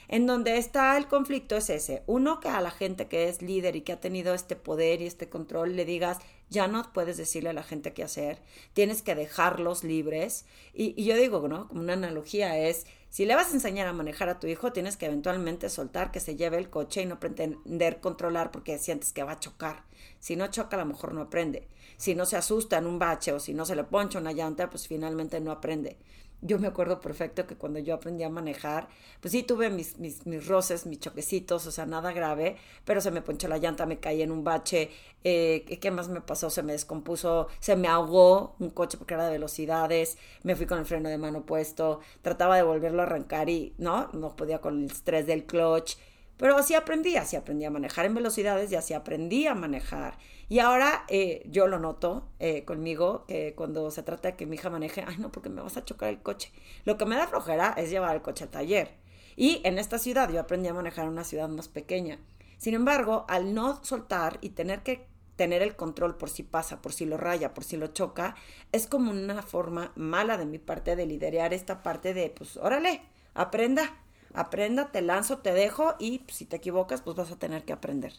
En 0.07 0.27
donde 0.27 0.57
está 0.57 0.97
el 0.97 1.07
conflicto 1.07 1.55
es 1.55 1.69
ese. 1.69 2.03
Uno, 2.07 2.39
que 2.39 2.49
a 2.49 2.61
la 2.61 2.71
gente 2.71 3.07
que 3.07 3.29
es 3.29 3.41
líder 3.41 3.75
y 3.75 3.81
que 3.81 3.93
ha 3.93 3.99
tenido 3.99 4.33
este 4.33 4.55
poder 4.55 5.01
y 5.01 5.05
este 5.05 5.29
control 5.29 5.75
le 5.75 5.85
digas, 5.85 6.19
ya 6.49 6.67
no 6.67 6.83
puedes 6.93 7.17
decirle 7.17 7.49
a 7.49 7.53
la 7.53 7.63
gente 7.63 7.93
qué 7.93 8.03
hacer, 8.03 8.39
tienes 8.73 9.01
que 9.01 9.15
dejarlos 9.15 9.83
libres. 9.83 10.45
Y, 10.73 10.93
y 11.01 11.05
yo 11.05 11.15
digo, 11.15 11.47
¿no? 11.47 11.67
Como 11.67 11.81
una 11.81 11.93
analogía 11.93 12.57
es, 12.57 12.85
si 13.09 13.25
le 13.25 13.35
vas 13.35 13.51
a 13.51 13.53
enseñar 13.53 13.87
a 13.87 13.93
manejar 13.93 14.29
a 14.29 14.39
tu 14.39 14.47
hijo, 14.47 14.73
tienes 14.73 14.97
que 14.97 15.05
eventualmente 15.05 15.69
soltar 15.69 16.11
que 16.11 16.19
se 16.19 16.35
lleve 16.35 16.57
el 16.57 16.69
coche 16.69 17.01
y 17.01 17.05
no 17.05 17.19
pretender 17.19 17.99
controlar 17.99 18.51
porque 18.51 18.77
sientes 18.77 19.13
que 19.13 19.23
va 19.23 19.33
a 19.33 19.39
chocar. 19.39 19.83
Si 20.19 20.35
no 20.35 20.47
choca, 20.47 20.75
a 20.75 20.79
lo 20.79 20.85
mejor 20.85 21.13
no 21.13 21.21
aprende. 21.21 21.67
Si 21.97 22.15
no 22.15 22.25
se 22.25 22.37
asusta 22.37 22.77
en 22.77 22.87
un 22.87 22.99
bache 22.99 23.31
o 23.31 23.39
si 23.39 23.53
no 23.53 23.65
se 23.65 23.75
le 23.75 23.83
poncha 23.83 24.19
una 24.19 24.31
llanta, 24.31 24.69
pues 24.69 24.87
finalmente 24.87 25.39
no 25.39 25.51
aprende 25.51 25.97
yo 26.43 26.59
me 26.59 26.67
acuerdo 26.67 26.99
perfecto 26.99 27.47
que 27.47 27.55
cuando 27.55 27.79
yo 27.79 27.95
aprendí 27.95 28.23
a 28.23 28.29
manejar, 28.29 28.87
pues 29.21 29.31
sí 29.31 29.43
tuve 29.43 29.69
mis, 29.69 29.97
mis, 29.97 30.25
mis, 30.25 30.45
roces, 30.47 30.85
mis 30.85 30.99
choquecitos, 30.99 31.65
o 31.65 31.71
sea, 31.71 31.85
nada 31.85 32.11
grave, 32.11 32.57
pero 32.85 33.01
se 33.01 33.11
me 33.11 33.21
ponchó 33.21 33.47
la 33.47 33.57
llanta, 33.57 33.85
me 33.85 33.99
caí 33.99 34.21
en 34.21 34.31
un 34.31 34.43
bache, 34.43 34.89
eh, 35.23 35.79
¿qué 35.81 35.91
más 35.91 36.09
me 36.09 36.21
pasó? 36.21 36.49
Se 36.49 36.61
me 36.61 36.73
descompuso, 36.73 37.47
se 37.59 37.75
me 37.75 37.87
ahogó 37.87 38.55
un 38.59 38.69
coche 38.69 38.97
porque 38.97 39.13
era 39.13 39.25
de 39.25 39.31
velocidades, 39.31 40.17
me 40.43 40.55
fui 40.55 40.65
con 40.65 40.79
el 40.79 40.85
freno 40.85 41.09
de 41.09 41.17
mano 41.17 41.45
puesto, 41.45 42.01
trataba 42.21 42.57
de 42.57 42.63
volverlo 42.63 43.01
a 43.01 43.05
arrancar 43.05 43.49
y 43.49 43.73
no, 43.77 44.09
no 44.13 44.35
podía 44.35 44.59
con 44.59 44.83
el 44.83 44.91
estrés 44.91 45.25
del 45.25 45.45
clutch, 45.45 45.95
pero 46.37 46.57
así 46.57 46.73
aprendí, 46.73 47.15
así 47.15 47.35
aprendí 47.35 47.65
a 47.65 47.69
manejar 47.69 48.05
en 48.05 48.15
velocidades 48.15 48.71
y 48.71 48.75
así 48.75 48.93
aprendí 48.93 49.47
a 49.47 49.55
manejar. 49.55 50.17
Y 50.49 50.59
ahora 50.59 51.05
eh, 51.07 51.43
yo 51.49 51.67
lo 51.67 51.79
noto 51.79 52.27
eh, 52.39 52.65
conmigo, 52.65 53.25
que 53.27 53.53
cuando 53.55 53.89
se 53.91 54.03
trata 54.03 54.29
de 54.29 54.35
que 54.35 54.45
mi 54.45 54.55
hija 54.55 54.69
maneje, 54.69 55.03
ay 55.07 55.17
no, 55.17 55.31
porque 55.31 55.49
me 55.49 55.61
vas 55.61 55.77
a 55.77 55.85
chocar 55.85 56.09
el 56.09 56.21
coche. 56.21 56.51
Lo 56.85 56.97
que 56.97 57.05
me 57.05 57.15
da 57.15 57.27
flojera 57.27 57.73
es 57.77 57.89
llevar 57.89 58.15
el 58.15 58.21
coche 58.21 58.43
al 58.43 58.49
taller. 58.49 58.91
Y 59.35 59.61
en 59.63 59.79
esta 59.79 59.97
ciudad 59.97 60.29
yo 60.31 60.39
aprendí 60.39 60.67
a 60.67 60.73
manejar 60.73 61.05
en 61.05 61.11
una 61.11 61.23
ciudad 61.23 61.49
más 61.49 61.67
pequeña. 61.67 62.19
Sin 62.57 62.73
embargo, 62.73 63.25
al 63.27 63.53
no 63.53 63.83
soltar 63.83 64.37
y 64.41 64.49
tener 64.49 64.83
que 64.83 65.07
tener 65.35 65.61
el 65.61 65.75
control 65.75 66.15
por 66.15 66.29
si 66.29 66.43
pasa, 66.43 66.81
por 66.81 66.93
si 66.93 67.05
lo 67.05 67.17
raya, 67.17 67.53
por 67.53 67.63
si 67.63 67.77
lo 67.77 67.87
choca, 67.87 68.35
es 68.71 68.87
como 68.87 69.11
una 69.11 69.41
forma 69.41 69.91
mala 69.95 70.37
de 70.37 70.45
mi 70.45 70.59
parte 70.59 70.95
de 70.95 71.05
liderar 71.05 71.53
esta 71.53 71.81
parte 71.83 72.13
de, 72.13 72.29
pues, 72.29 72.57
órale, 72.57 73.01
aprenda, 73.33 74.02
aprenda, 74.33 74.91
te 74.91 75.01
lanzo, 75.01 75.39
te 75.39 75.53
dejo 75.53 75.95
y 75.99 76.23
si 76.27 76.45
te 76.45 76.57
equivocas, 76.57 77.01
pues 77.01 77.15
vas 77.15 77.31
a 77.31 77.37
tener 77.37 77.63
que 77.63 77.73
aprender. 77.73 78.13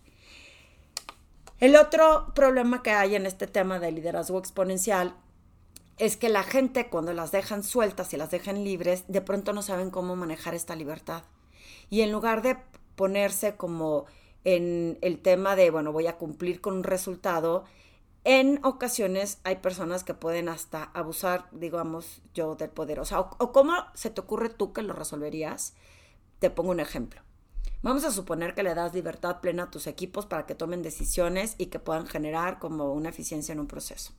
El 1.60 1.76
otro 1.76 2.32
problema 2.34 2.82
que 2.82 2.90
hay 2.90 3.14
en 3.14 3.26
este 3.26 3.46
tema 3.46 3.78
de 3.78 3.92
liderazgo 3.92 4.38
exponencial 4.38 5.14
es 5.98 6.16
que 6.16 6.28
la 6.28 6.42
gente 6.42 6.88
cuando 6.88 7.12
las 7.12 7.30
dejan 7.30 7.62
sueltas 7.62 8.12
y 8.12 8.16
las 8.16 8.30
dejan 8.30 8.64
libres, 8.64 9.04
de 9.08 9.20
pronto 9.20 9.52
no 9.52 9.62
saben 9.62 9.90
cómo 9.90 10.16
manejar 10.16 10.54
esta 10.54 10.74
libertad. 10.74 11.22
Y 11.90 12.00
en 12.00 12.10
lugar 12.10 12.42
de 12.42 12.56
ponerse 12.96 13.56
como 13.56 14.06
en 14.44 14.98
el 15.00 15.20
tema 15.20 15.56
de, 15.56 15.70
bueno, 15.70 15.92
voy 15.92 16.06
a 16.06 16.18
cumplir 16.18 16.60
con 16.60 16.74
un 16.74 16.84
resultado, 16.84 17.64
en 18.24 18.58
ocasiones 18.64 19.38
hay 19.44 19.56
personas 19.56 20.02
que 20.02 20.14
pueden 20.14 20.48
hasta 20.48 20.84
abusar, 20.94 21.46
digamos, 21.52 22.22
yo 22.32 22.56
del 22.56 22.70
poder. 22.70 22.98
O 22.98 23.04
sea, 23.04 23.20
o, 23.20 23.52
cómo 23.52 23.74
se 23.94 24.10
te 24.10 24.20
ocurre 24.20 24.48
tú 24.48 24.72
que 24.72 24.82
lo 24.82 24.94
resolverías. 24.94 25.74
Te 26.44 26.50
pongo 26.50 26.72
un 26.72 26.80
ejemplo. 26.80 27.22
Vamos 27.80 28.04
a 28.04 28.10
suponer 28.10 28.54
que 28.54 28.62
le 28.62 28.74
das 28.74 28.92
libertad 28.92 29.40
plena 29.40 29.62
a 29.62 29.70
tus 29.70 29.86
equipos 29.86 30.26
para 30.26 30.44
que 30.44 30.54
tomen 30.54 30.82
decisiones 30.82 31.54
y 31.56 31.68
que 31.68 31.78
puedan 31.78 32.06
generar 32.06 32.58
como 32.58 32.92
una 32.92 33.08
eficiencia 33.08 33.54
en 33.54 33.60
un 33.60 33.66
proceso. 33.66 34.12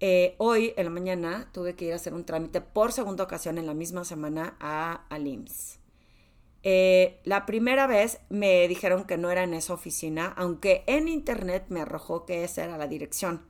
Eh, 0.00 0.34
hoy, 0.38 0.74
en 0.76 0.86
la 0.86 0.90
mañana, 0.90 1.50
tuve 1.52 1.76
que 1.76 1.84
ir 1.84 1.92
a 1.92 1.96
hacer 1.96 2.14
un 2.14 2.24
trámite 2.24 2.60
por 2.60 2.90
segunda 2.90 3.22
ocasión 3.22 3.58
en 3.58 3.66
la 3.66 3.74
misma 3.74 4.04
semana 4.04 4.56
a, 4.58 5.06
al 5.08 5.28
IMSS. 5.28 5.78
Eh, 6.64 7.20
la 7.22 7.46
primera 7.46 7.86
vez 7.86 8.18
me 8.28 8.66
dijeron 8.66 9.04
que 9.04 9.16
no 9.16 9.30
era 9.30 9.44
en 9.44 9.54
esa 9.54 9.72
oficina, 9.72 10.34
aunque 10.36 10.82
en 10.88 11.06
internet 11.06 11.66
me 11.68 11.82
arrojó 11.82 12.26
que 12.26 12.42
esa 12.42 12.64
era 12.64 12.76
la 12.76 12.88
dirección. 12.88 13.46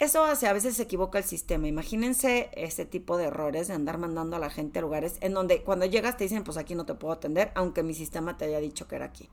Eso 0.00 0.24
hace, 0.24 0.46
a 0.46 0.54
veces 0.54 0.76
se 0.76 0.84
equivoca 0.84 1.18
el 1.18 1.24
sistema. 1.24 1.68
Imagínense 1.68 2.48
ese 2.54 2.86
tipo 2.86 3.18
de 3.18 3.24
errores 3.24 3.68
de 3.68 3.74
andar 3.74 3.98
mandando 3.98 4.34
a 4.34 4.38
la 4.38 4.48
gente 4.48 4.78
a 4.78 4.82
lugares 4.82 5.18
en 5.20 5.34
donde 5.34 5.62
cuando 5.62 5.84
llegas 5.84 6.16
te 6.16 6.24
dicen, 6.24 6.42
pues 6.42 6.56
aquí 6.56 6.74
no 6.74 6.86
te 6.86 6.94
puedo 6.94 7.12
atender, 7.12 7.52
aunque 7.54 7.82
mi 7.82 7.92
sistema 7.92 8.38
te 8.38 8.46
haya 8.46 8.60
dicho 8.60 8.88
que 8.88 8.96
era 8.96 9.04
aquí. 9.04 9.28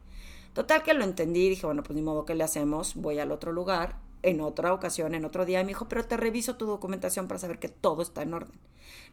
Total 0.51 0.83
que 0.83 0.93
lo 0.93 1.05
entendí, 1.05 1.47
dije, 1.47 1.65
bueno, 1.65 1.83
pues 1.83 1.95
ni 1.95 2.01
modo 2.01 2.25
que 2.25 2.35
le 2.35 2.43
hacemos, 2.43 2.95
voy 2.95 3.17
al 3.19 3.31
otro 3.31 3.53
lugar, 3.53 3.95
en 4.23 4.41
otra 4.41 4.73
ocasión, 4.73 5.15
en 5.15 5.23
otro 5.23 5.45
día, 5.45 5.61
y 5.61 5.63
me 5.63 5.69
dijo, 5.69 5.87
pero 5.87 6.03
te 6.03 6.17
reviso 6.17 6.57
tu 6.57 6.65
documentación 6.65 7.29
para 7.29 7.39
saber 7.39 7.59
que 7.59 7.69
todo 7.69 8.01
está 8.01 8.21
en 8.23 8.33
orden. 8.33 8.59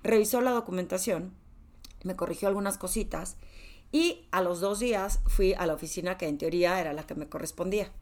Revisó 0.02 0.40
la 0.40 0.50
documentación, 0.50 1.34
me 2.02 2.16
corrigió 2.16 2.48
algunas 2.48 2.78
cositas 2.78 3.36
y 3.92 4.26
a 4.32 4.42
los 4.42 4.58
dos 4.58 4.80
días 4.80 5.20
fui 5.26 5.54
a 5.54 5.66
la 5.66 5.74
oficina 5.74 6.18
que 6.18 6.26
en 6.26 6.36
teoría 6.36 6.80
era 6.80 6.92
la 6.94 7.06
que 7.06 7.14
me 7.14 7.28
correspondía. 7.28 7.92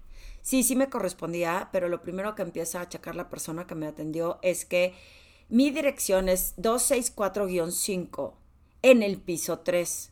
Sí, 0.42 0.64
sí 0.64 0.74
me 0.74 0.90
correspondía, 0.90 1.68
pero 1.72 1.88
lo 1.88 2.02
primero 2.02 2.34
que 2.34 2.42
empieza 2.42 2.80
a 2.80 2.88
checar 2.88 3.14
la 3.14 3.30
persona 3.30 3.66
que 3.66 3.76
me 3.76 3.86
atendió 3.86 4.40
es 4.42 4.64
que 4.64 4.94
mi 5.48 5.70
dirección 5.70 6.28
es 6.28 6.56
264-5 6.56 8.34
en 8.82 9.02
el 9.04 9.18
piso 9.18 9.60
3. 9.60 10.10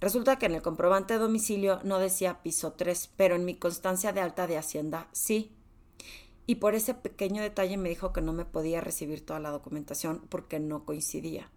Resulta 0.00 0.38
que 0.38 0.46
en 0.46 0.54
el 0.54 0.62
comprobante 0.62 1.14
de 1.14 1.20
domicilio 1.20 1.80
no 1.82 1.98
decía 1.98 2.42
piso 2.42 2.72
3, 2.74 3.10
pero 3.16 3.34
en 3.34 3.44
mi 3.44 3.56
constancia 3.56 4.12
de 4.12 4.20
alta 4.20 4.46
de 4.46 4.58
Hacienda 4.58 5.08
sí. 5.12 5.52
Y 6.46 6.56
por 6.56 6.74
ese 6.74 6.94
pequeño 6.94 7.42
detalle 7.42 7.76
me 7.76 7.88
dijo 7.88 8.12
que 8.12 8.20
no 8.20 8.32
me 8.32 8.44
podía 8.44 8.80
recibir 8.80 9.24
toda 9.24 9.40
la 9.40 9.50
documentación 9.50 10.20
porque 10.28 10.60
no 10.60 10.84
coincidía. 10.84 11.50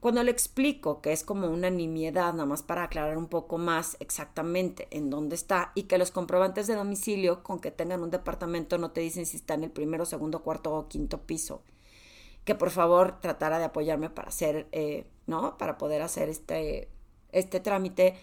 Cuando 0.00 0.22
le 0.22 0.30
explico 0.30 1.00
que 1.00 1.12
es 1.12 1.24
como 1.24 1.48
una 1.48 1.70
nimiedad, 1.70 2.32
nada 2.32 2.46
más 2.46 2.62
para 2.62 2.84
aclarar 2.84 3.16
un 3.16 3.28
poco 3.28 3.56
más 3.58 3.96
exactamente 3.98 4.88
en 4.90 5.08
dónde 5.08 5.34
está 5.34 5.72
y 5.74 5.84
que 5.84 5.98
los 5.98 6.10
comprobantes 6.10 6.66
de 6.66 6.74
domicilio 6.74 7.42
con 7.42 7.60
que 7.60 7.70
tengan 7.70 8.02
un 8.02 8.10
departamento 8.10 8.76
no 8.78 8.90
te 8.90 9.00
dicen 9.00 9.26
si 9.26 9.38
está 9.38 9.54
en 9.54 9.64
el 9.64 9.70
primero, 9.70 10.04
segundo, 10.04 10.42
cuarto 10.42 10.74
o 10.74 10.88
quinto 10.88 11.22
piso, 11.22 11.62
que 12.44 12.54
por 12.54 12.70
favor 12.70 13.20
tratara 13.20 13.58
de 13.58 13.64
apoyarme 13.64 14.10
para 14.10 14.28
hacer, 14.28 14.68
eh, 14.72 15.06
¿no? 15.26 15.56
Para 15.56 15.78
poder 15.78 16.02
hacer 16.02 16.28
este, 16.28 16.88
este 17.32 17.60
trámite. 17.60 18.16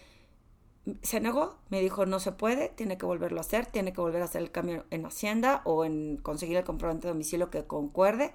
Se 1.02 1.18
negó, 1.20 1.56
me 1.70 1.80
dijo 1.80 2.06
no 2.06 2.20
se 2.20 2.32
puede, 2.32 2.68
tiene 2.68 2.98
que 2.98 3.06
volverlo 3.06 3.38
a 3.38 3.40
hacer, 3.40 3.66
tiene 3.66 3.92
que 3.92 4.00
volver 4.00 4.22
a 4.22 4.26
hacer 4.26 4.42
el 4.42 4.50
cambio 4.50 4.84
en 4.90 5.06
Hacienda 5.06 5.62
o 5.64 5.84
en 5.84 6.18
conseguir 6.18 6.56
el 6.58 6.64
comprobante 6.64 7.08
de 7.08 7.12
domicilio 7.14 7.50
que 7.50 7.66
concuerde 7.66 8.32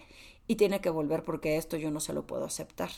y 0.47 0.55
tiene 0.55 0.81
que 0.81 0.89
volver 0.89 1.23
porque 1.23 1.57
esto 1.57 1.77
yo 1.77 1.91
no 1.91 1.99
se 1.99 2.13
lo 2.13 2.27
puedo 2.27 2.45
aceptar. 2.45 2.89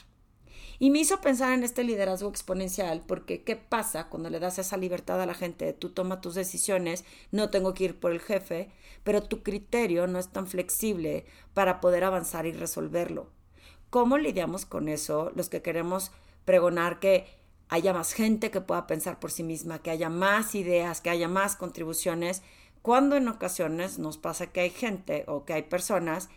Y 0.79 0.89
me 0.89 0.99
hizo 0.99 1.21
pensar 1.21 1.53
en 1.53 1.63
este 1.63 1.83
liderazgo 1.83 2.29
exponencial, 2.29 3.03
porque 3.05 3.43
¿qué 3.43 3.55
pasa 3.55 4.09
cuando 4.09 4.29
le 4.29 4.39
das 4.39 4.59
esa 4.59 4.77
libertad 4.77 5.21
a 5.21 5.25
la 5.25 5.33
gente? 5.33 5.73
Tú 5.73 5.89
tomas 5.89 6.21
tus 6.21 6.35
decisiones, 6.35 7.05
no 7.31 7.49
tengo 7.49 7.73
que 7.73 7.85
ir 7.85 7.99
por 7.99 8.11
el 8.11 8.19
jefe, 8.19 8.71
pero 9.03 9.23
tu 9.23 9.43
criterio 9.43 10.07
no 10.07 10.19
es 10.19 10.29
tan 10.29 10.47
flexible 10.47 11.25
para 11.53 11.81
poder 11.81 12.03
avanzar 12.03 12.45
y 12.45 12.51
resolverlo. 12.51 13.29
¿Cómo 13.89 14.17
lidiamos 14.17 14.65
con 14.65 14.87
eso 14.87 15.31
los 15.35 15.49
que 15.49 15.61
queremos 15.61 16.11
pregonar 16.45 16.99
que 16.99 17.25
haya 17.69 17.93
más 17.93 18.13
gente 18.13 18.51
que 18.51 18.61
pueda 18.61 18.87
pensar 18.87 19.19
por 19.19 19.31
sí 19.31 19.43
misma, 19.43 19.79
que 19.79 19.91
haya 19.91 20.09
más 20.09 20.55
ideas, 20.55 21.01
que 21.01 21.09
haya 21.09 21.27
más 21.27 21.55
contribuciones, 21.55 22.41
cuando 22.81 23.15
en 23.15 23.27
ocasiones 23.27 23.99
nos 23.99 24.17
pasa 24.17 24.47
que 24.47 24.61
hay 24.61 24.69
gente 24.71 25.23
o 25.27 25.45
que 25.45 25.53
hay 25.53 25.63
personas 25.63 26.29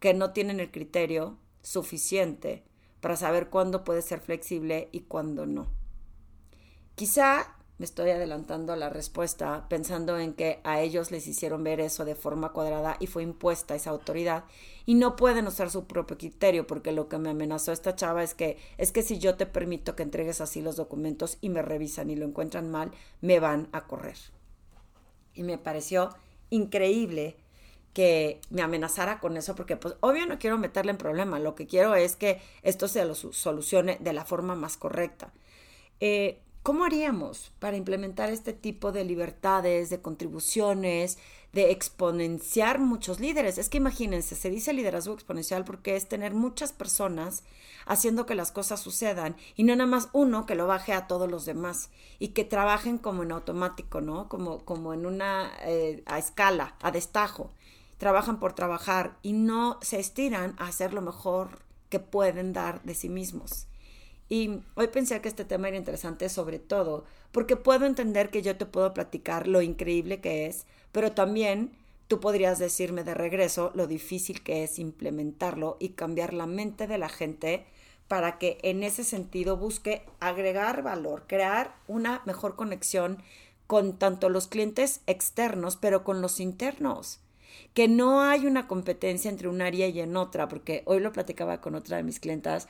que 0.00 0.14
no 0.14 0.32
tienen 0.32 0.60
el 0.60 0.70
criterio 0.70 1.38
suficiente 1.62 2.64
para 3.02 3.16
saber 3.16 3.50
cuándo 3.50 3.84
puede 3.84 4.00
ser 4.00 4.20
flexible 4.20 4.88
y 4.92 5.00
cuándo 5.00 5.44
no. 5.44 5.66
Quizá 6.94 7.56
me 7.78 7.84
estoy 7.84 8.10
adelantando 8.10 8.72
a 8.72 8.76
la 8.76 8.90
respuesta 8.90 9.66
pensando 9.68 10.16
en 10.16 10.34
que 10.34 10.60
a 10.62 10.80
ellos 10.80 11.10
les 11.10 11.26
hicieron 11.26 11.64
ver 11.64 11.80
eso 11.80 12.04
de 12.04 12.14
forma 12.14 12.52
cuadrada 12.52 12.96
y 13.00 13.08
fue 13.08 13.24
impuesta 13.24 13.74
esa 13.74 13.90
autoridad 13.90 14.44
y 14.86 14.94
no 14.94 15.16
pueden 15.16 15.48
usar 15.48 15.68
su 15.68 15.86
propio 15.88 16.16
criterio 16.16 16.64
porque 16.64 16.92
lo 16.92 17.08
que 17.08 17.18
me 17.18 17.30
amenazó 17.30 17.72
esta 17.72 17.96
chava 17.96 18.22
es 18.22 18.34
que 18.34 18.56
es 18.78 18.92
que 18.92 19.02
si 19.02 19.18
yo 19.18 19.34
te 19.34 19.46
permito 19.46 19.96
que 19.96 20.04
entregues 20.04 20.40
así 20.40 20.62
los 20.62 20.76
documentos 20.76 21.38
y 21.40 21.48
me 21.48 21.60
revisan 21.60 22.08
y 22.08 22.14
lo 22.14 22.24
encuentran 22.24 22.70
mal, 22.70 22.92
me 23.20 23.40
van 23.40 23.68
a 23.72 23.88
correr. 23.88 24.18
Y 25.34 25.42
me 25.42 25.58
pareció 25.58 26.10
increíble 26.50 27.36
que 27.92 28.40
me 28.50 28.62
amenazara 28.62 29.20
con 29.20 29.36
eso, 29.36 29.54
porque 29.54 29.76
pues 29.76 29.94
obvio 30.00 30.26
no 30.26 30.38
quiero 30.38 30.58
meterle 30.58 30.92
en 30.92 30.98
problema, 30.98 31.38
lo 31.38 31.54
que 31.54 31.66
quiero 31.66 31.94
es 31.94 32.16
que 32.16 32.40
esto 32.62 32.88
se 32.88 33.04
lo 33.04 33.14
solucione 33.14 33.98
de 34.00 34.12
la 34.12 34.24
forma 34.24 34.54
más 34.54 34.76
correcta. 34.76 35.32
Eh, 36.00 36.40
¿Cómo 36.62 36.84
haríamos 36.84 37.50
para 37.58 37.76
implementar 37.76 38.30
este 38.30 38.52
tipo 38.52 38.92
de 38.92 39.04
libertades, 39.04 39.90
de 39.90 40.00
contribuciones, 40.00 41.18
de 41.52 41.72
exponenciar 41.72 42.78
muchos 42.78 43.18
líderes? 43.18 43.58
Es 43.58 43.68
que 43.68 43.78
imagínense, 43.78 44.36
se 44.36 44.48
dice 44.48 44.72
liderazgo 44.72 45.12
exponencial 45.12 45.64
porque 45.64 45.96
es 45.96 46.08
tener 46.08 46.34
muchas 46.34 46.72
personas 46.72 47.42
haciendo 47.84 48.26
que 48.26 48.36
las 48.36 48.52
cosas 48.52 48.78
sucedan 48.78 49.34
y 49.56 49.64
no 49.64 49.74
nada 49.74 49.90
más 49.90 50.08
uno 50.12 50.46
que 50.46 50.54
lo 50.54 50.68
baje 50.68 50.92
a 50.92 51.08
todos 51.08 51.28
los 51.28 51.46
demás 51.46 51.90
y 52.20 52.28
que 52.28 52.44
trabajen 52.44 52.96
como 52.96 53.24
en 53.24 53.32
automático, 53.32 54.00
¿no? 54.00 54.28
Como, 54.28 54.64
como 54.64 54.94
en 54.94 55.04
una 55.04 55.50
eh, 55.62 56.04
a 56.06 56.20
escala, 56.20 56.76
a 56.80 56.92
destajo 56.92 57.50
trabajan 58.02 58.40
por 58.40 58.52
trabajar 58.52 59.16
y 59.22 59.32
no 59.32 59.78
se 59.80 60.00
estiran 60.00 60.56
a 60.58 60.66
hacer 60.66 60.92
lo 60.92 61.02
mejor 61.02 61.60
que 61.88 62.00
pueden 62.00 62.52
dar 62.52 62.82
de 62.82 62.96
sí 62.96 63.08
mismos. 63.08 63.68
Y 64.28 64.58
hoy 64.74 64.88
pensé 64.88 65.20
que 65.20 65.28
este 65.28 65.44
tema 65.44 65.68
era 65.68 65.76
interesante 65.76 66.28
sobre 66.28 66.58
todo 66.58 67.04
porque 67.30 67.54
puedo 67.54 67.86
entender 67.86 68.30
que 68.30 68.42
yo 68.42 68.56
te 68.56 68.66
puedo 68.66 68.92
platicar 68.92 69.46
lo 69.46 69.62
increíble 69.62 70.20
que 70.20 70.46
es, 70.46 70.66
pero 70.90 71.12
también 71.12 71.76
tú 72.08 72.18
podrías 72.18 72.58
decirme 72.58 73.04
de 73.04 73.14
regreso 73.14 73.70
lo 73.76 73.86
difícil 73.86 74.42
que 74.42 74.64
es 74.64 74.80
implementarlo 74.80 75.76
y 75.78 75.90
cambiar 75.90 76.34
la 76.34 76.46
mente 76.46 76.88
de 76.88 76.98
la 76.98 77.08
gente 77.08 77.66
para 78.08 78.36
que 78.36 78.58
en 78.62 78.82
ese 78.82 79.04
sentido 79.04 79.56
busque 79.56 80.04
agregar 80.18 80.82
valor, 80.82 81.22
crear 81.28 81.76
una 81.86 82.20
mejor 82.26 82.56
conexión 82.56 83.22
con 83.68 83.96
tanto 83.96 84.28
los 84.28 84.48
clientes 84.48 85.02
externos, 85.06 85.76
pero 85.76 86.02
con 86.02 86.20
los 86.20 86.40
internos 86.40 87.20
que 87.74 87.88
no 87.88 88.20
hay 88.22 88.46
una 88.46 88.68
competencia 88.68 89.30
entre 89.30 89.48
un 89.48 89.62
área 89.62 89.88
y 89.88 90.00
en 90.00 90.16
otra, 90.16 90.48
porque 90.48 90.82
hoy 90.86 91.00
lo 91.00 91.12
platicaba 91.12 91.60
con 91.60 91.74
otra 91.74 91.96
de 91.96 92.02
mis 92.02 92.20
clientas, 92.20 92.68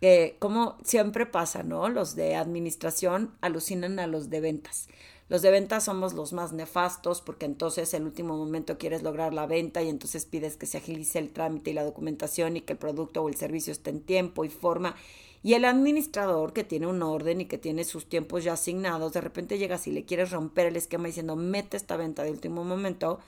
que 0.00 0.36
como 0.38 0.76
siempre 0.84 1.26
pasa, 1.26 1.62
¿no? 1.62 1.88
Los 1.88 2.16
de 2.16 2.34
administración 2.34 3.32
alucinan 3.40 3.98
a 3.98 4.06
los 4.06 4.30
de 4.30 4.40
ventas. 4.40 4.88
Los 5.28 5.40
de 5.40 5.50
ventas 5.50 5.84
somos 5.84 6.12
los 6.12 6.34
más 6.34 6.52
nefastos 6.52 7.22
porque 7.22 7.46
entonces 7.46 7.94
el 7.94 8.02
último 8.02 8.36
momento 8.36 8.76
quieres 8.76 9.02
lograr 9.02 9.32
la 9.32 9.46
venta 9.46 9.82
y 9.82 9.88
entonces 9.88 10.26
pides 10.26 10.56
que 10.58 10.66
se 10.66 10.76
agilice 10.78 11.18
el 11.18 11.32
trámite 11.32 11.70
y 11.70 11.72
la 11.72 11.84
documentación 11.84 12.56
y 12.56 12.60
que 12.60 12.74
el 12.74 12.78
producto 12.78 13.22
o 13.22 13.28
el 13.30 13.36
servicio 13.36 13.72
esté 13.72 13.90
en 13.90 14.02
tiempo 14.02 14.44
y 14.44 14.50
forma. 14.50 14.94
Y 15.42 15.54
el 15.54 15.64
administrador 15.64 16.52
que 16.52 16.64
tiene 16.64 16.86
un 16.86 17.02
orden 17.02 17.40
y 17.40 17.46
que 17.46 17.56
tiene 17.56 17.84
sus 17.84 18.08
tiempos 18.08 18.44
ya 18.44 18.52
asignados, 18.52 19.12
de 19.12 19.20
repente 19.22 19.56
llegas 19.56 19.86
y 19.86 19.92
le 19.92 20.04
quieres 20.04 20.30
romper 20.30 20.66
el 20.66 20.76
esquema 20.76 21.06
diciendo 21.06 21.34
mete 21.34 21.76
esta 21.76 21.96
venta 21.96 22.22
de 22.22 22.30
último 22.30 22.62
momento, 22.62 23.18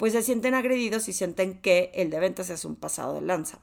pues 0.00 0.14
se 0.14 0.22
sienten 0.22 0.54
agredidos 0.54 1.10
y 1.10 1.12
sienten 1.12 1.60
que 1.60 1.90
el 1.92 2.08
de 2.08 2.20
ventas 2.20 2.48
es 2.48 2.64
un 2.64 2.74
pasado 2.74 3.16
de 3.16 3.20
lanza. 3.20 3.58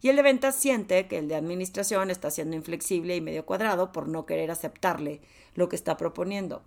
Y 0.00 0.08
el 0.08 0.16
de 0.16 0.22
ventas 0.22 0.54
siente 0.56 1.06
que 1.08 1.18
el 1.18 1.28
de 1.28 1.34
administración 1.34 2.10
está 2.10 2.30
siendo 2.30 2.56
inflexible 2.56 3.14
y 3.14 3.20
medio 3.20 3.44
cuadrado 3.44 3.92
por 3.92 4.08
no 4.08 4.24
querer 4.24 4.50
aceptarle 4.50 5.20
lo 5.54 5.68
que 5.68 5.76
está 5.76 5.98
proponiendo. 5.98 6.62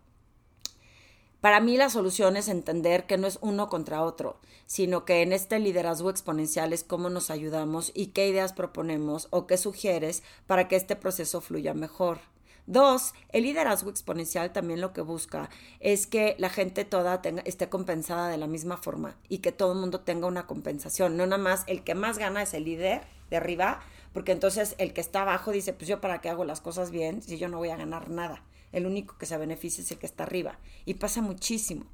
Para 1.41 1.59
mí 1.61 1.77
la 1.77 1.89
solución 1.89 2.37
es 2.37 2.47
entender 2.47 3.07
que 3.07 3.17
no 3.17 3.25
es 3.25 3.39
uno 3.41 3.69
contra 3.69 4.03
otro, 4.03 4.39
sino 4.67 5.03
que 5.03 5.23
en 5.23 5.33
este 5.33 5.57
liderazgo 5.57 6.11
exponencial 6.11 6.71
es 6.71 6.83
cómo 6.83 7.09
nos 7.09 7.31
ayudamos 7.31 7.91
y 7.95 8.07
qué 8.07 8.27
ideas 8.27 8.53
proponemos 8.53 9.29
o 9.31 9.47
qué 9.47 9.57
sugieres 9.57 10.21
para 10.45 10.67
que 10.67 10.75
este 10.75 10.95
proceso 10.95 11.41
fluya 11.41 11.73
mejor. 11.73 12.19
Dos, 12.67 13.13
el 13.29 13.43
liderazgo 13.43 13.89
exponencial 13.89 14.51
también 14.51 14.81
lo 14.81 14.91
que 14.91 14.99
busca 14.99 15.49
es 15.79 16.05
que 16.05 16.35
la 16.37 16.49
gente 16.49 16.83
toda 16.83 17.21
tenga, 17.21 17.41
esté 17.43 17.69
compensada 17.69 18.27
de 18.27 18.37
la 18.37 18.45
misma 18.45 18.75
forma 18.75 19.15
y 19.29 19.37
que 19.37 19.53
todo 19.53 19.71
el 19.71 19.79
mundo 19.79 20.01
tenga 20.01 20.27
una 20.27 20.47
compensación. 20.47 21.15
No 21.15 21.25
nada 21.25 21.41
más 21.41 21.63
el 21.67 21.85
que 21.85 21.95
más 21.95 22.17
gana 22.17 22.41
es 22.41 22.53
el 22.53 22.65
líder 22.65 23.07
de 23.29 23.37
arriba, 23.37 23.79
porque 24.11 24.33
entonces 24.33 24.75
el 24.79 24.91
que 24.91 24.99
está 24.99 25.21
abajo 25.21 25.53
dice, 25.53 25.71
pues 25.71 25.87
yo 25.87 26.01
para 26.01 26.19
qué 26.19 26.27
hago 26.27 26.43
las 26.43 26.59
cosas 26.59 26.91
bien 26.91 27.21
si 27.21 27.37
yo 27.37 27.47
no 27.47 27.57
voy 27.57 27.69
a 27.69 27.77
ganar 27.77 28.09
nada. 28.09 28.43
El 28.73 28.85
único 28.85 29.17
que 29.17 29.25
se 29.25 29.37
beneficia 29.37 29.81
es 29.81 29.89
el 29.91 29.97
que 29.97 30.05
está 30.05 30.23
arriba. 30.23 30.59
Y 30.83 30.95
pasa 30.95 31.21
muchísimo. 31.21 31.85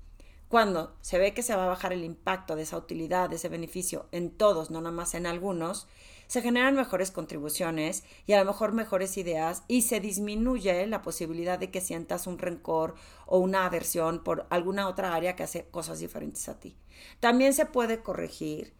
Cuando 0.47 0.95
se 1.01 1.19
ve 1.19 1.35
que 1.35 1.43
se 1.43 1.55
va 1.55 1.65
a 1.65 1.67
bajar 1.67 1.93
el 1.93 2.03
impacto 2.03 2.55
de 2.55 2.63
esa 2.63 2.77
utilidad, 2.77 3.29
de 3.29 3.35
ese 3.35 3.49
beneficio 3.49 4.07
en 4.11 4.31
todos, 4.31 4.71
no 4.71 4.81
nada 4.81 4.95
más 4.95 5.13
en 5.13 5.27
algunos, 5.27 5.87
se 6.27 6.41
generan 6.41 6.75
mejores 6.75 7.11
contribuciones 7.11 8.03
y 8.25 8.33
a 8.33 8.39
lo 8.39 8.45
mejor 8.45 8.73
mejores 8.73 9.17
ideas 9.17 9.63
y 9.67 9.83
se 9.83 9.99
disminuye 9.99 10.85
la 10.87 11.01
posibilidad 11.01 11.59
de 11.59 11.71
que 11.71 11.81
sientas 11.81 12.27
un 12.27 12.39
rencor 12.39 12.95
o 13.25 13.39
una 13.39 13.65
aversión 13.65 14.23
por 14.23 14.45
alguna 14.49 14.87
otra 14.87 15.13
área 15.13 15.35
que 15.35 15.43
hace 15.43 15.67
cosas 15.69 15.99
diferentes 15.99 16.47
a 16.49 16.59
ti. 16.59 16.77
También 17.19 17.53
se 17.53 17.65
puede 17.65 18.01
corregir 18.01 18.73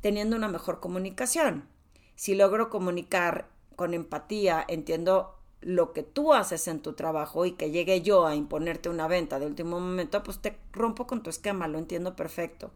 teniendo 0.00 0.36
una 0.36 0.48
mejor 0.48 0.80
comunicación. 0.80 1.68
Si 2.14 2.34
logro 2.34 2.70
comunicar 2.70 3.48
con 3.74 3.92
empatía, 3.92 4.64
entiendo 4.68 5.34
lo 5.60 5.92
que 5.92 6.02
tú 6.02 6.32
haces 6.32 6.68
en 6.68 6.80
tu 6.80 6.92
trabajo 6.92 7.44
y 7.44 7.52
que 7.52 7.70
llegue 7.70 8.02
yo 8.02 8.26
a 8.26 8.34
imponerte 8.34 8.88
una 8.88 9.08
venta 9.08 9.38
de 9.38 9.46
último 9.46 9.80
momento, 9.80 10.22
pues 10.22 10.40
te 10.40 10.56
rompo 10.72 11.06
con 11.06 11.22
tu 11.22 11.30
esquema, 11.30 11.66
lo 11.66 11.78
entiendo 11.78 12.14
perfecto 12.14 12.70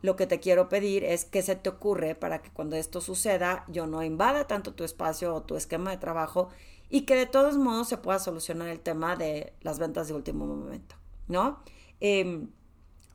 lo 0.00 0.16
que 0.16 0.26
te 0.26 0.40
quiero 0.40 0.68
pedir 0.68 1.04
es 1.04 1.24
que 1.24 1.42
se 1.42 1.56
te 1.56 1.68
ocurre 1.68 2.14
para 2.14 2.40
que 2.40 2.50
cuando 2.50 2.76
esto 2.76 3.00
suceda 3.00 3.64
yo 3.68 3.86
no 3.86 4.02
invada 4.02 4.46
tanto 4.46 4.74
tu 4.74 4.84
espacio 4.84 5.34
o 5.34 5.42
tu 5.42 5.56
esquema 5.56 5.90
de 5.90 5.96
trabajo 5.98 6.48
y 6.88 7.02
que 7.02 7.16
de 7.16 7.26
todos 7.26 7.56
modos 7.56 7.88
se 7.88 7.98
pueda 7.98 8.18
solucionar 8.18 8.68
el 8.68 8.80
tema 8.80 9.16
de 9.16 9.52
las 9.60 9.78
ventas 9.78 10.08
de 10.08 10.14
último 10.14 10.46
momento, 10.46 10.94
¿no? 11.26 11.62
Em, 12.00 12.50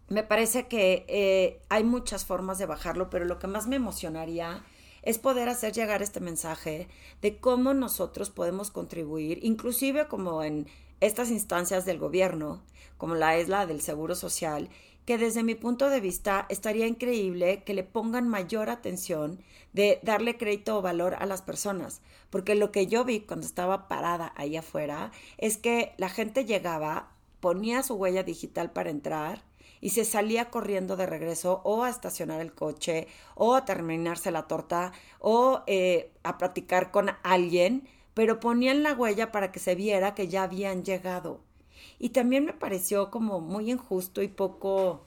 me 0.10 0.24
parece 0.24 0.68
que 0.68 1.06
eh, 1.08 1.62
hay 1.70 1.84
muchas 1.84 2.26
formas 2.26 2.60
de 2.60 2.66
bajarlo, 2.66 3.10
pero 3.10 3.26
lo 3.26 3.40
que 3.40 3.48
más 3.48 3.68
me 3.68 3.78
emocionaría 3.78 4.64
es 5.02 5.18
poder 5.18 5.50
hacer 5.50 5.74
llegar 5.74 6.02
este 6.02 6.20
mensaje 6.20 6.88
de 7.22 7.38
cómo 7.38 7.74
nosotros 7.74 8.30
podemos 8.30 8.72
contribuir, 8.72 9.40
inclusive 9.42 10.08
como 10.08 10.44
en 10.44 10.68
estas 11.02 11.30
instancias 11.32 11.86
del 11.86 12.00
gobierno, 12.00 12.62
como 12.98 13.16
la 13.16 13.38
es 13.38 13.50
la 13.50 13.66
del 13.66 13.82
Seguro 13.82 14.16
Social, 14.16 14.70
que 15.06 15.18
desde 15.18 15.44
mi 15.44 15.56
punto 15.56 15.90
de 15.90 16.00
vista 16.00 16.46
estaría 16.50 16.88
increíble 16.88 17.64
que 17.64 17.74
le 17.74 17.84
pongan 17.84 18.28
mayor 18.28 18.70
atención 18.70 19.40
de 19.74 20.00
darle 20.04 20.38
crédito 20.38 20.78
o 20.78 20.82
valor 20.82 21.16
a 21.20 21.26
las 21.26 21.42
personas, 21.42 22.02
porque 22.30 22.56
lo 22.56 22.72
que 22.72 22.88
yo 22.88 23.04
vi 23.04 23.22
cuando 23.22 23.46
estaba 23.46 23.88
parada 23.88 24.34
ahí 24.36 24.56
afuera 24.56 25.12
es 25.38 25.58
que 25.58 25.94
la 25.98 26.10
gente 26.10 26.46
llegaba, 26.46 27.12
ponía 27.40 27.84
su 27.84 27.96
huella 27.96 28.24
digital 28.24 28.72
para 28.72 28.92
entrar 28.92 29.44
y 29.82 29.90
se 29.90 30.06
salía 30.06 30.50
corriendo 30.50 30.96
de 30.96 31.06
regreso 31.06 31.60
o 31.66 31.84
a 31.84 31.90
estacionar 31.90 32.40
el 32.40 32.54
coche 32.54 33.08
o 33.36 33.56
a 33.56 33.66
terminarse 33.66 34.32
la 34.32 34.48
torta 34.48 34.94
o 35.20 35.62
eh, 35.68 36.12
a 36.24 36.38
platicar 36.38 36.92
con 36.92 37.10
alguien, 37.24 37.90
pero 38.14 38.40
ponían 38.40 38.84
la 38.84 38.94
huella 38.94 39.34
para 39.34 39.52
que 39.52 39.60
se 39.60 39.76
viera 39.76 40.16
que 40.16 40.30
ya 40.30 40.44
habían 40.44 40.86
llegado. 40.86 41.42
Y 42.00 42.10
también 42.10 42.46
me 42.46 42.54
pareció 42.54 43.12
como 43.12 43.40
muy 43.40 43.72
injusto 43.72 44.22
y 44.22 44.28
poco, 44.28 45.02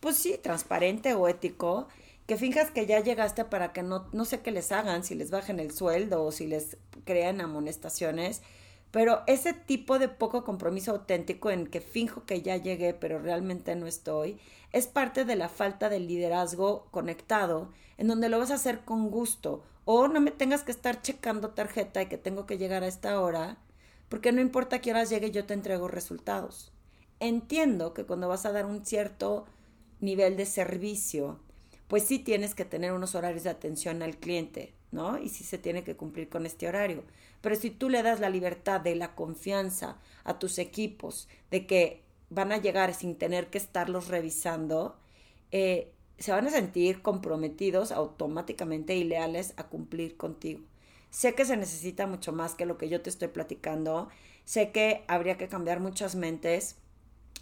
pues 0.00 0.16
sí, 0.16 0.38
transparente 0.42 1.14
o 1.14 1.28
ético, 1.28 1.88
que 2.26 2.36
finjas 2.36 2.70
que 2.70 2.86
ya 2.86 3.00
llegaste 3.00 3.44
para 3.44 3.72
que 3.72 3.82
no, 3.82 4.06
no 4.12 4.24
sé 4.24 4.40
qué 4.40 4.50
les 4.50 4.72
hagan, 4.72 5.04
si 5.04 5.14
les 5.14 5.30
bajen 5.30 5.60
el 5.60 5.70
sueldo 5.70 6.24
o 6.24 6.32
si 6.32 6.46
les 6.46 6.76
crean 7.04 7.40
amonestaciones, 7.40 8.42
pero 8.90 9.22
ese 9.26 9.52
tipo 9.52 9.98
de 9.98 10.08
poco 10.08 10.44
compromiso 10.44 10.92
auténtico 10.92 11.50
en 11.50 11.66
que 11.66 11.80
finjo 11.80 12.24
que 12.24 12.42
ya 12.42 12.56
llegué 12.56 12.94
pero 12.94 13.18
realmente 13.18 13.76
no 13.76 13.86
estoy, 13.86 14.38
es 14.72 14.86
parte 14.86 15.24
de 15.24 15.36
la 15.36 15.48
falta 15.48 15.88
de 15.88 16.00
liderazgo 16.00 16.86
conectado, 16.90 17.70
en 17.98 18.08
donde 18.08 18.28
lo 18.28 18.38
vas 18.38 18.50
a 18.50 18.54
hacer 18.54 18.80
con 18.80 19.10
gusto, 19.10 19.62
o 19.84 20.08
no 20.08 20.20
me 20.20 20.32
tengas 20.32 20.64
que 20.64 20.72
estar 20.72 21.00
checando 21.02 21.50
tarjeta 21.50 22.02
y 22.02 22.06
que 22.06 22.18
tengo 22.18 22.46
que 22.46 22.58
llegar 22.58 22.82
a 22.82 22.88
esta 22.88 23.20
hora, 23.20 23.56
porque 24.08 24.32
no 24.32 24.40
importa 24.40 24.80
qué 24.80 24.90
horas 24.90 25.10
llegue, 25.10 25.30
yo 25.30 25.44
te 25.44 25.54
entrego 25.54 25.88
resultados. 25.88 26.72
Entiendo 27.20 27.94
que 27.94 28.04
cuando 28.04 28.28
vas 28.28 28.46
a 28.46 28.52
dar 28.52 28.66
un 28.66 28.84
cierto 28.84 29.46
nivel 30.00 30.36
de 30.36 30.46
servicio, 30.46 31.40
pues 31.88 32.04
sí 32.04 32.18
tienes 32.18 32.54
que 32.54 32.64
tener 32.64 32.92
unos 32.92 33.14
horarios 33.14 33.44
de 33.44 33.50
atención 33.50 34.02
al 34.02 34.16
cliente, 34.16 34.74
¿no? 34.92 35.18
Y 35.18 35.28
sí 35.28 35.44
se 35.44 35.58
tiene 35.58 35.84
que 35.84 35.96
cumplir 35.96 36.28
con 36.28 36.46
este 36.46 36.68
horario. 36.68 37.04
Pero 37.40 37.56
si 37.56 37.70
tú 37.70 37.88
le 37.88 38.02
das 38.02 38.20
la 38.20 38.30
libertad 38.30 38.80
de 38.80 38.96
la 38.96 39.14
confianza 39.14 39.98
a 40.24 40.38
tus 40.38 40.58
equipos, 40.58 41.28
de 41.50 41.66
que 41.66 42.02
van 42.28 42.52
a 42.52 42.58
llegar 42.58 42.94
sin 42.94 43.16
tener 43.16 43.48
que 43.48 43.58
estarlos 43.58 44.08
revisando, 44.08 44.96
eh, 45.52 45.92
se 46.18 46.32
van 46.32 46.46
a 46.46 46.50
sentir 46.50 47.02
comprometidos 47.02 47.92
automáticamente 47.92 48.96
y 48.96 49.04
leales 49.04 49.54
a 49.56 49.68
cumplir 49.68 50.16
contigo. 50.16 50.62
Sé 51.10 51.34
que 51.34 51.44
se 51.44 51.56
necesita 51.56 52.06
mucho 52.06 52.32
más 52.32 52.54
que 52.54 52.66
lo 52.66 52.76
que 52.78 52.88
yo 52.88 53.00
te 53.00 53.10
estoy 53.10 53.28
platicando. 53.28 54.08
Sé 54.44 54.70
que 54.70 55.04
habría 55.08 55.36
que 55.36 55.48
cambiar 55.48 55.80
muchas 55.80 56.14
mentes, 56.14 56.76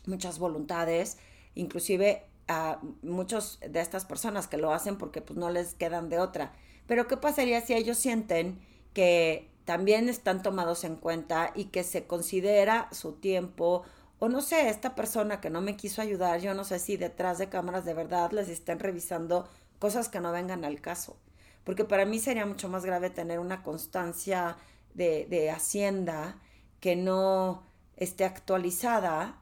muchas 0.07 0.39
voluntades, 0.39 1.19
inclusive 1.55 2.25
a 2.47 2.81
muchos 3.03 3.59
de 3.61 3.81
estas 3.81 4.05
personas 4.05 4.49
que 4.49 4.59
lo 4.59 4.73
hacen 4.73 4.97
porque 4.97 5.23
pues 5.23 5.39
no 5.39 5.51
les 5.51 5.75
quedan 5.75 6.09
de 6.09 6.19
otra. 6.19 6.53
Pero 6.87 7.07
¿qué 7.09 7.17
pasaría 7.17 7.61
si 7.61 7.75
ellos 7.75 7.99
sienten 7.99 8.61
que 8.93 9.51
también 9.65 10.09
están 10.09 10.43
tomados 10.43 10.85
en 10.85 10.97
cuenta 10.97 11.53
y 11.55 11.67
que 11.67 11.85
se 11.85 12.07
considera 12.07 12.89
su 12.93 13.13
tiempo 13.13 13.83
o 14.19 14.29
no 14.29 14.41
sé, 14.41 14.69
esta 14.69 14.95
persona 14.95 15.41
que 15.41 15.51
no 15.51 15.61
me 15.61 15.77
quiso 15.77 16.01
ayudar, 16.01 16.41
yo 16.41 16.55
no 16.55 16.65
sé 16.65 16.79
si 16.79 16.97
detrás 16.97 17.39
de 17.39 17.49
cámaras 17.49 17.85
de 17.85 17.95
verdad 17.95 18.31
les 18.31 18.49
estén 18.49 18.79
revisando 18.79 19.49
cosas 19.79 20.09
que 20.09 20.21
no 20.21 20.33
vengan 20.33 20.65
al 20.65 20.81
caso 20.81 21.17
porque 21.65 21.85
para 21.85 22.05
mí 22.05 22.19
sería 22.19 22.47
mucho 22.47 22.69
más 22.69 22.85
grave 22.85 23.11
tener 23.11 23.39
una 23.41 23.63
constancia 23.63 24.57
de, 24.95 25.27
de 25.27 25.51
hacienda 25.51 26.41
que 26.81 26.97
no 26.97 27.65
esté 27.97 28.25
actualizada 28.25 29.41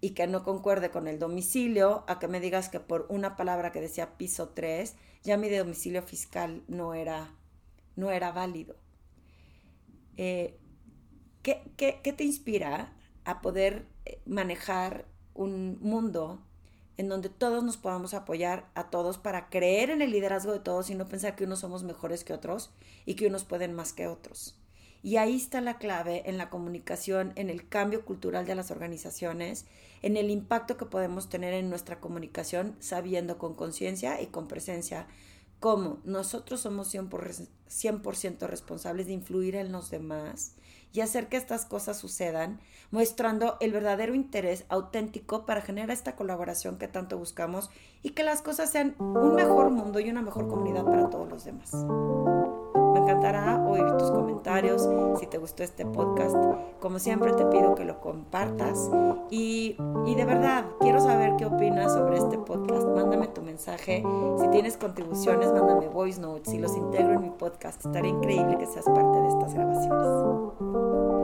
y 0.00 0.10
que 0.10 0.26
no 0.26 0.42
concuerde 0.44 0.90
con 0.90 1.08
el 1.08 1.18
domicilio, 1.18 2.04
a 2.08 2.18
que 2.18 2.28
me 2.28 2.40
digas 2.40 2.68
que 2.68 2.80
por 2.80 3.06
una 3.10 3.36
palabra 3.36 3.72
que 3.72 3.80
decía 3.80 4.16
piso 4.16 4.50
3, 4.50 4.96
ya 5.22 5.36
mi 5.36 5.50
domicilio 5.50 6.02
fiscal 6.02 6.62
no 6.68 6.94
era, 6.94 7.34
no 7.96 8.10
era 8.10 8.32
válido. 8.32 8.76
Eh, 10.16 10.58
¿qué, 11.42 11.62
qué, 11.76 12.00
qué 12.02 12.12
te 12.12 12.24
inspira 12.24 12.92
a 13.24 13.40
poder 13.40 13.86
eh, 14.04 14.20
manejar 14.26 15.06
un 15.34 15.78
mundo 15.80 16.42
en 17.00 17.08
donde 17.08 17.30
todos 17.30 17.64
nos 17.64 17.78
podamos 17.78 18.12
apoyar 18.12 18.68
a 18.74 18.90
todos 18.90 19.16
para 19.16 19.48
creer 19.48 19.88
en 19.88 20.02
el 20.02 20.10
liderazgo 20.10 20.52
de 20.52 20.60
todos 20.60 20.90
y 20.90 20.94
no 20.94 21.08
pensar 21.08 21.34
que 21.34 21.44
unos 21.44 21.60
somos 21.60 21.82
mejores 21.82 22.24
que 22.24 22.34
otros 22.34 22.72
y 23.06 23.14
que 23.14 23.26
unos 23.26 23.44
pueden 23.44 23.72
más 23.72 23.94
que 23.94 24.06
otros. 24.06 24.54
Y 25.02 25.16
ahí 25.16 25.34
está 25.34 25.62
la 25.62 25.78
clave 25.78 26.24
en 26.26 26.36
la 26.36 26.50
comunicación, 26.50 27.32
en 27.36 27.48
el 27.48 27.66
cambio 27.66 28.04
cultural 28.04 28.44
de 28.44 28.54
las 28.54 28.70
organizaciones, 28.70 29.64
en 30.02 30.18
el 30.18 30.28
impacto 30.28 30.76
que 30.76 30.84
podemos 30.84 31.30
tener 31.30 31.54
en 31.54 31.70
nuestra 31.70 32.00
comunicación, 32.00 32.76
sabiendo 32.80 33.38
con 33.38 33.54
conciencia 33.54 34.20
y 34.20 34.26
con 34.26 34.46
presencia 34.46 35.06
cómo 35.60 35.98
nosotros 36.04 36.60
somos 36.60 36.92
100%, 36.92 38.46
responsables 38.48 39.06
de 39.06 39.12
influir 39.12 39.54
en 39.54 39.70
los 39.70 39.90
demás 39.90 40.56
y 40.92 41.02
hacer 41.02 41.28
que 41.28 41.36
estas 41.36 41.66
cosas 41.66 41.98
sucedan, 41.98 42.58
mostrando 42.90 43.56
el 43.60 43.72
verdadero 43.72 44.14
interés 44.14 44.64
auténtico 44.68 45.46
para 45.46 45.60
generar 45.60 45.90
esta 45.90 46.16
colaboración 46.16 46.78
que 46.78 46.88
tanto 46.88 47.16
buscamos 47.16 47.70
y 48.02 48.10
que 48.10 48.24
las 48.24 48.42
cosas 48.42 48.70
sean 48.70 48.96
un 48.98 49.36
mejor 49.36 49.70
mundo 49.70 50.00
y 50.00 50.10
una 50.10 50.22
mejor 50.22 50.48
comunidad 50.48 50.84
para 50.84 51.08
todos 51.10 51.28
los 51.28 51.44
demás. 51.44 51.70
Me 52.92 53.00
encantará 53.00 53.64
oír 53.66 53.84
tus 53.96 54.10
comentarios 54.10 54.88
si 55.18 55.26
te 55.26 55.38
gustó 55.38 55.62
este 55.62 55.86
podcast. 55.86 56.34
Como 56.80 56.98
siempre 56.98 57.32
te 57.32 57.44
pido 57.46 57.74
que 57.74 57.84
lo 57.84 58.00
compartas 58.00 58.90
y, 59.30 59.76
y 60.06 60.14
de 60.14 60.24
verdad 60.24 60.64
quiero 60.80 61.00
saber 61.00 61.36
qué 61.36 61.46
opinas 61.46 61.92
sobre 61.92 62.18
este 62.18 62.38
podcast. 62.38 62.86
Mándame 62.86 63.28
tu 63.28 63.42
mensaje. 63.42 64.02
Si 64.40 64.48
tienes 64.48 64.76
contribuciones, 64.76 65.52
mándame 65.52 65.88
voice 65.88 66.20
notes. 66.20 66.50
Si 66.50 66.58
los 66.58 66.76
integro 66.76 67.14
en 67.14 67.22
mi 67.22 67.30
podcast, 67.30 67.84
estaría 67.84 68.10
increíble 68.10 68.58
que 68.58 68.66
seas 68.66 68.86
parte 68.86 69.20
de 69.20 69.28
estas 69.28 69.54
grabaciones. 69.54 71.19